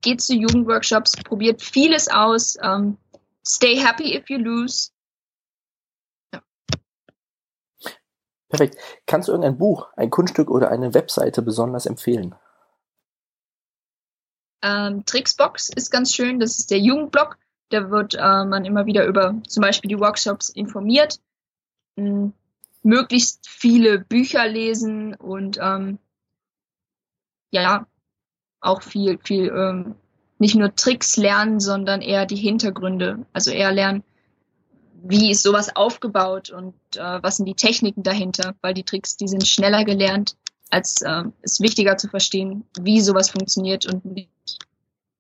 Geht 0.02 0.22
zu 0.22 0.34
Jugendworkshops, 0.34 1.12
probiert 1.24 1.62
vieles 1.62 2.08
aus. 2.08 2.56
Um, 2.56 2.64
ähm, 2.64 2.98
stay 3.46 3.76
happy 3.76 4.16
if 4.16 4.30
you 4.30 4.38
lose. 4.38 4.92
Perfekt. 8.50 8.78
Kannst 9.06 9.28
du 9.28 9.34
irgendein 9.34 9.58
Buch, 9.58 9.88
ein 9.98 10.10
Kunststück 10.10 10.50
oder 10.50 10.70
eine 10.72 10.94
Webseite 10.94 11.42
besonders 11.42 11.86
empfehlen? 11.86 12.34
Ähm, 14.64 15.06
Trixbox 15.06 15.70
ist 15.70 15.92
ganz 15.92 16.14
schön. 16.14 16.40
Das 16.40 16.58
ist 16.58 16.72
der 16.72 16.80
Jugendblog. 16.80 17.38
Da 17.70 17.90
wird 17.90 18.16
äh, 18.16 18.46
man 18.46 18.66
immer 18.66 18.86
wieder 18.86 19.06
über 19.06 19.36
zum 19.48 19.62
Beispiel 19.62 19.90
die 19.90 20.00
Workshops 20.00 20.50
informiert. 20.50 21.20
M 21.96 22.34
möglichst 22.84 23.50
viele 23.50 24.00
Bücher 24.00 24.48
lesen 24.48 25.14
und 25.14 25.60
ähm, 25.62 26.00
ja, 27.52 27.86
auch 28.62 28.82
viel, 28.82 29.20
viel 29.24 29.50
ähm, 29.50 29.96
nicht 30.40 30.56
nur 30.56 30.74
Tricks 30.76 31.18
lernen, 31.18 31.60
sondern 31.60 32.02
eher 32.02 32.26
die 32.26 32.36
Hintergründe. 32.36 33.26
Also 33.34 33.52
eher 33.52 33.72
lernen, 33.72 34.04
wie 35.04 35.32
ist 35.32 35.44
sowas 35.44 35.76
aufgebaut 35.76 36.50
und 36.50 36.76
äh, 36.96 37.22
was 37.22 37.38
sind 37.38 37.46
die 37.46 37.56
Techniken 37.56 38.04
dahinter, 38.04 38.56
weil 38.62 38.74
die 38.74 38.84
Tricks, 38.84 39.18
die 39.18 39.28
sind 39.28 39.48
schneller 39.48 39.84
gelernt, 39.84 40.38
als 40.70 41.02
äh, 41.02 41.24
ist 41.42 41.62
wichtiger 41.62 41.98
zu 41.98 42.08
verstehen, 42.08 42.66
wie 42.80 43.02
sowas 43.02 43.30
funktioniert 43.30 43.86
und 43.86 44.06
nicht, 44.06 44.60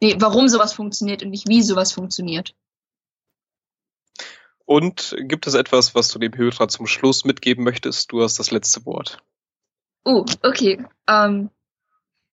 nee, 0.01 0.15
warum 0.19 0.47
sowas 0.47 0.73
funktioniert 0.73 1.23
und 1.23 1.29
nicht 1.29 1.47
wie 1.47 1.61
sowas 1.61 1.91
funktioniert. 1.91 2.55
Und 4.65 5.15
gibt 5.19 5.47
es 5.47 5.53
etwas, 5.53 5.95
was 5.95 6.09
du 6.09 6.19
dem 6.19 6.35
Hörer 6.35 6.67
zum 6.67 6.87
Schluss 6.87 7.23
mitgeben 7.23 7.63
möchtest? 7.63 8.11
Du 8.11 8.21
hast 8.21 8.37
das 8.37 8.51
letzte 8.51 8.85
Wort. 8.85 9.23
Oh, 10.03 10.25
okay. 10.43 10.85
Ähm, 11.07 11.49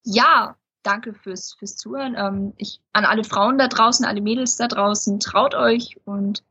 ja, 0.02 0.56
danke 0.82 1.14
fürs, 1.14 1.54
fürs 1.54 1.76
Zuhören. 1.76 2.16
Ähm, 2.16 2.52
ich, 2.56 2.80
an 2.92 3.04
alle 3.04 3.24
Frauen 3.24 3.58
da 3.58 3.68
draußen, 3.68 4.04
alle 4.04 4.20
Mädels 4.20 4.56
da 4.56 4.66
draußen, 4.66 5.20
traut 5.20 5.54
euch 5.54 5.96
und 6.04 6.44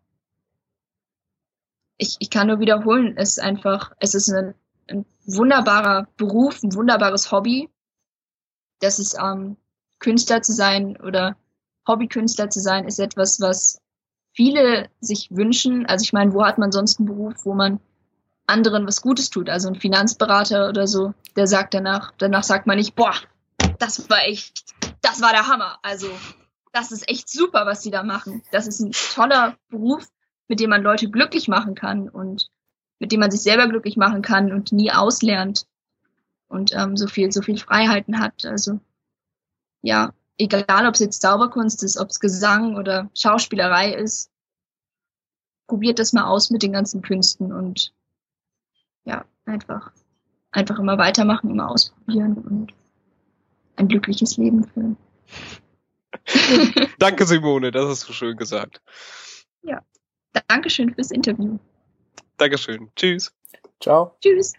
ich, 1.97 2.15
ich 2.19 2.29
kann 2.29 2.47
nur 2.47 2.59
wiederholen, 2.59 3.15
es 3.17 3.31
ist 3.31 3.39
einfach, 3.39 3.91
es 3.99 4.15
ist 4.15 4.29
ein, 4.29 4.55
ein 4.87 5.05
wunderbarer 5.25 6.07
Beruf, 6.17 6.63
ein 6.63 6.73
wunderbares 6.73 7.31
Hobby. 7.31 7.69
Das 8.79 8.99
ist 8.99 9.17
ähm, 9.21 9.57
Künstler 10.03 10.41
zu 10.41 10.51
sein 10.51 10.97
oder 10.97 11.37
Hobbykünstler 11.87 12.49
zu 12.49 12.59
sein, 12.59 12.85
ist 12.85 12.99
etwas, 12.99 13.39
was 13.39 13.79
viele 14.33 14.89
sich 14.99 15.29
wünschen. 15.31 15.85
Also 15.85 16.03
ich 16.03 16.13
meine, 16.13 16.33
wo 16.33 16.45
hat 16.45 16.57
man 16.57 16.71
sonst 16.71 16.99
einen 16.99 17.07
Beruf, 17.07 17.45
wo 17.45 17.53
man 17.53 17.79
anderen 18.45 18.85
was 18.85 19.01
Gutes 19.01 19.29
tut? 19.29 19.49
Also 19.49 19.69
ein 19.69 19.75
Finanzberater 19.75 20.69
oder 20.69 20.87
so, 20.87 21.13
der 21.35 21.47
sagt 21.47 21.73
danach, 21.73 22.13
danach 22.17 22.43
sagt 22.43 22.67
man 22.67 22.77
nicht, 22.77 22.95
boah, 22.95 23.13
das 23.79 24.09
war 24.09 24.23
echt, 24.25 24.65
das 25.01 25.21
war 25.21 25.31
der 25.31 25.47
Hammer. 25.47 25.79
Also 25.81 26.07
das 26.73 26.91
ist 26.91 27.09
echt 27.09 27.29
super, 27.29 27.65
was 27.65 27.81
die 27.81 27.91
da 27.91 28.03
machen. 28.03 28.43
Das 28.51 28.67
ist 28.67 28.81
ein 28.81 28.91
toller 28.91 29.55
Beruf, 29.69 30.07
mit 30.49 30.59
dem 30.59 30.69
man 30.69 30.83
Leute 30.83 31.09
glücklich 31.09 31.47
machen 31.47 31.75
kann 31.75 32.09
und 32.09 32.49
mit 32.99 33.11
dem 33.11 33.21
man 33.21 33.31
sich 33.31 33.41
selber 33.41 33.67
glücklich 33.67 33.95
machen 33.95 34.21
kann 34.21 34.51
und 34.51 34.73
nie 34.73 34.91
auslernt 34.91 35.65
und 36.47 36.73
ähm, 36.73 36.97
so 36.97 37.07
viel, 37.07 37.31
so 37.31 37.41
viel 37.41 37.57
Freiheiten 37.57 38.19
hat. 38.19 38.45
Also 38.45 38.79
ja, 39.83 40.13
egal 40.37 40.87
ob 40.87 40.95
es 40.95 40.99
jetzt 41.01 41.21
Zauberkunst 41.21 41.83
ist, 41.83 41.97
ob 41.97 42.09
es 42.09 42.19
Gesang 42.19 42.75
oder 42.75 43.09
Schauspielerei 43.13 43.93
ist, 43.93 44.31
probiert 45.67 45.99
das 45.99 46.13
mal 46.13 46.25
aus 46.25 46.49
mit 46.49 46.63
den 46.63 46.73
ganzen 46.73 47.01
Künsten 47.01 47.53
und 47.53 47.93
ja, 49.05 49.25
einfach, 49.45 49.91
einfach 50.51 50.79
immer 50.79 50.97
weitermachen, 50.97 51.51
immer 51.51 51.69
ausprobieren 51.69 52.33
und 52.37 52.73
ein 53.75 53.87
glückliches 53.87 54.37
Leben 54.37 54.63
führen. 54.65 54.97
Danke, 56.99 57.25
Simone, 57.25 57.71
das 57.71 57.87
hast 57.87 58.09
du 58.09 58.13
schön 58.13 58.37
gesagt. 58.37 58.81
Ja. 59.63 59.81
Dankeschön 60.47 60.93
fürs 60.93 61.11
Interview. 61.11 61.59
Dankeschön. 62.37 62.91
Tschüss. 62.95 63.31
Ciao. 63.79 64.15
Tschüss. 64.21 64.53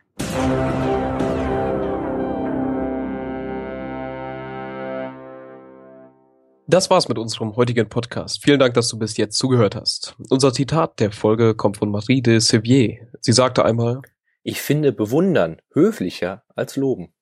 Das 6.74 6.90
war's 6.90 7.08
mit 7.08 7.18
unserem 7.18 7.54
heutigen 7.54 7.88
Podcast. 7.88 8.42
Vielen 8.42 8.58
Dank, 8.58 8.74
dass 8.74 8.88
du 8.88 8.98
bis 8.98 9.16
jetzt 9.16 9.38
zugehört 9.38 9.76
hast. 9.76 10.16
Unser 10.28 10.52
Zitat 10.52 10.98
der 10.98 11.12
Folge 11.12 11.54
kommt 11.54 11.76
von 11.76 11.88
Marie 11.88 12.20
de 12.20 12.40
Sevier. 12.40 13.06
Sie 13.20 13.30
sagte 13.30 13.64
einmal, 13.64 14.02
ich 14.42 14.60
finde 14.60 14.90
bewundern 14.90 15.58
höflicher 15.72 16.42
als 16.56 16.74
loben. 16.74 17.14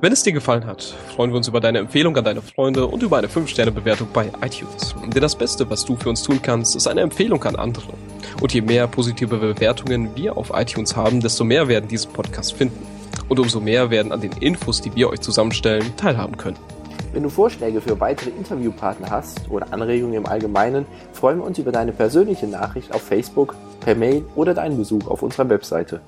Wenn 0.00 0.12
es 0.12 0.22
dir 0.22 0.32
gefallen 0.32 0.64
hat, 0.64 0.94
freuen 1.08 1.32
wir 1.32 1.38
uns 1.38 1.48
über 1.48 1.58
deine 1.58 1.80
Empfehlung 1.80 2.16
an 2.16 2.22
deine 2.22 2.40
Freunde 2.40 2.86
und 2.86 3.02
über 3.02 3.18
eine 3.18 3.26
5-Sterne-Bewertung 3.26 4.06
bei 4.12 4.30
iTunes. 4.42 4.94
Denn 5.12 5.20
das 5.20 5.34
Beste, 5.34 5.68
was 5.68 5.84
du 5.84 5.96
für 5.96 6.10
uns 6.10 6.22
tun 6.22 6.40
kannst, 6.40 6.76
ist 6.76 6.86
eine 6.86 7.00
Empfehlung 7.00 7.42
an 7.42 7.56
andere. 7.56 7.94
Und 8.40 8.54
je 8.54 8.60
mehr 8.60 8.86
positive 8.86 9.38
Bewertungen 9.38 10.14
wir 10.14 10.36
auf 10.36 10.52
iTunes 10.54 10.94
haben, 10.94 11.20
desto 11.20 11.42
mehr 11.42 11.66
werden 11.66 11.88
diesen 11.88 12.12
Podcast 12.12 12.52
finden. 12.52 12.86
Und 13.28 13.40
umso 13.40 13.58
mehr 13.58 13.90
werden 13.90 14.12
an 14.12 14.20
den 14.20 14.34
Infos, 14.34 14.80
die 14.80 14.94
wir 14.94 15.08
euch 15.08 15.20
zusammenstellen, 15.20 15.96
teilhaben 15.96 16.36
können. 16.36 16.58
Wenn 17.14 17.22
du 17.22 17.28
Vorschläge 17.28 17.80
für 17.80 18.00
weitere 18.00 18.30
Interviewpartner 18.30 19.08
hast 19.08 19.48
oder 19.48 19.72
Anregungen 19.72 20.14
im 20.14 20.26
Allgemeinen, 20.26 20.84
freuen 21.12 21.38
wir 21.38 21.44
uns 21.44 21.60
über 21.60 21.70
deine 21.70 21.92
persönliche 21.92 22.48
Nachricht 22.48 22.92
auf 22.92 23.02
Facebook, 23.02 23.54
per 23.78 23.94
Mail 23.94 24.24
oder 24.34 24.52
deinen 24.52 24.76
Besuch 24.76 25.06
auf 25.06 25.22
unserer 25.22 25.48
Webseite. 25.48 26.00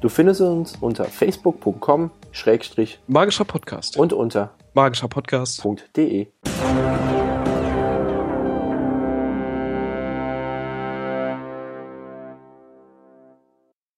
Du 0.00 0.08
findest 0.08 0.40
uns 0.40 0.76
unter 0.80 1.04
facebook.com 1.04 2.10
Schrägstrich 2.32 2.98
magischer 3.06 3.44
Podcast 3.44 3.96
und 3.96 4.12
unter 4.12 4.50
magischerpodcast.de. 4.74 6.26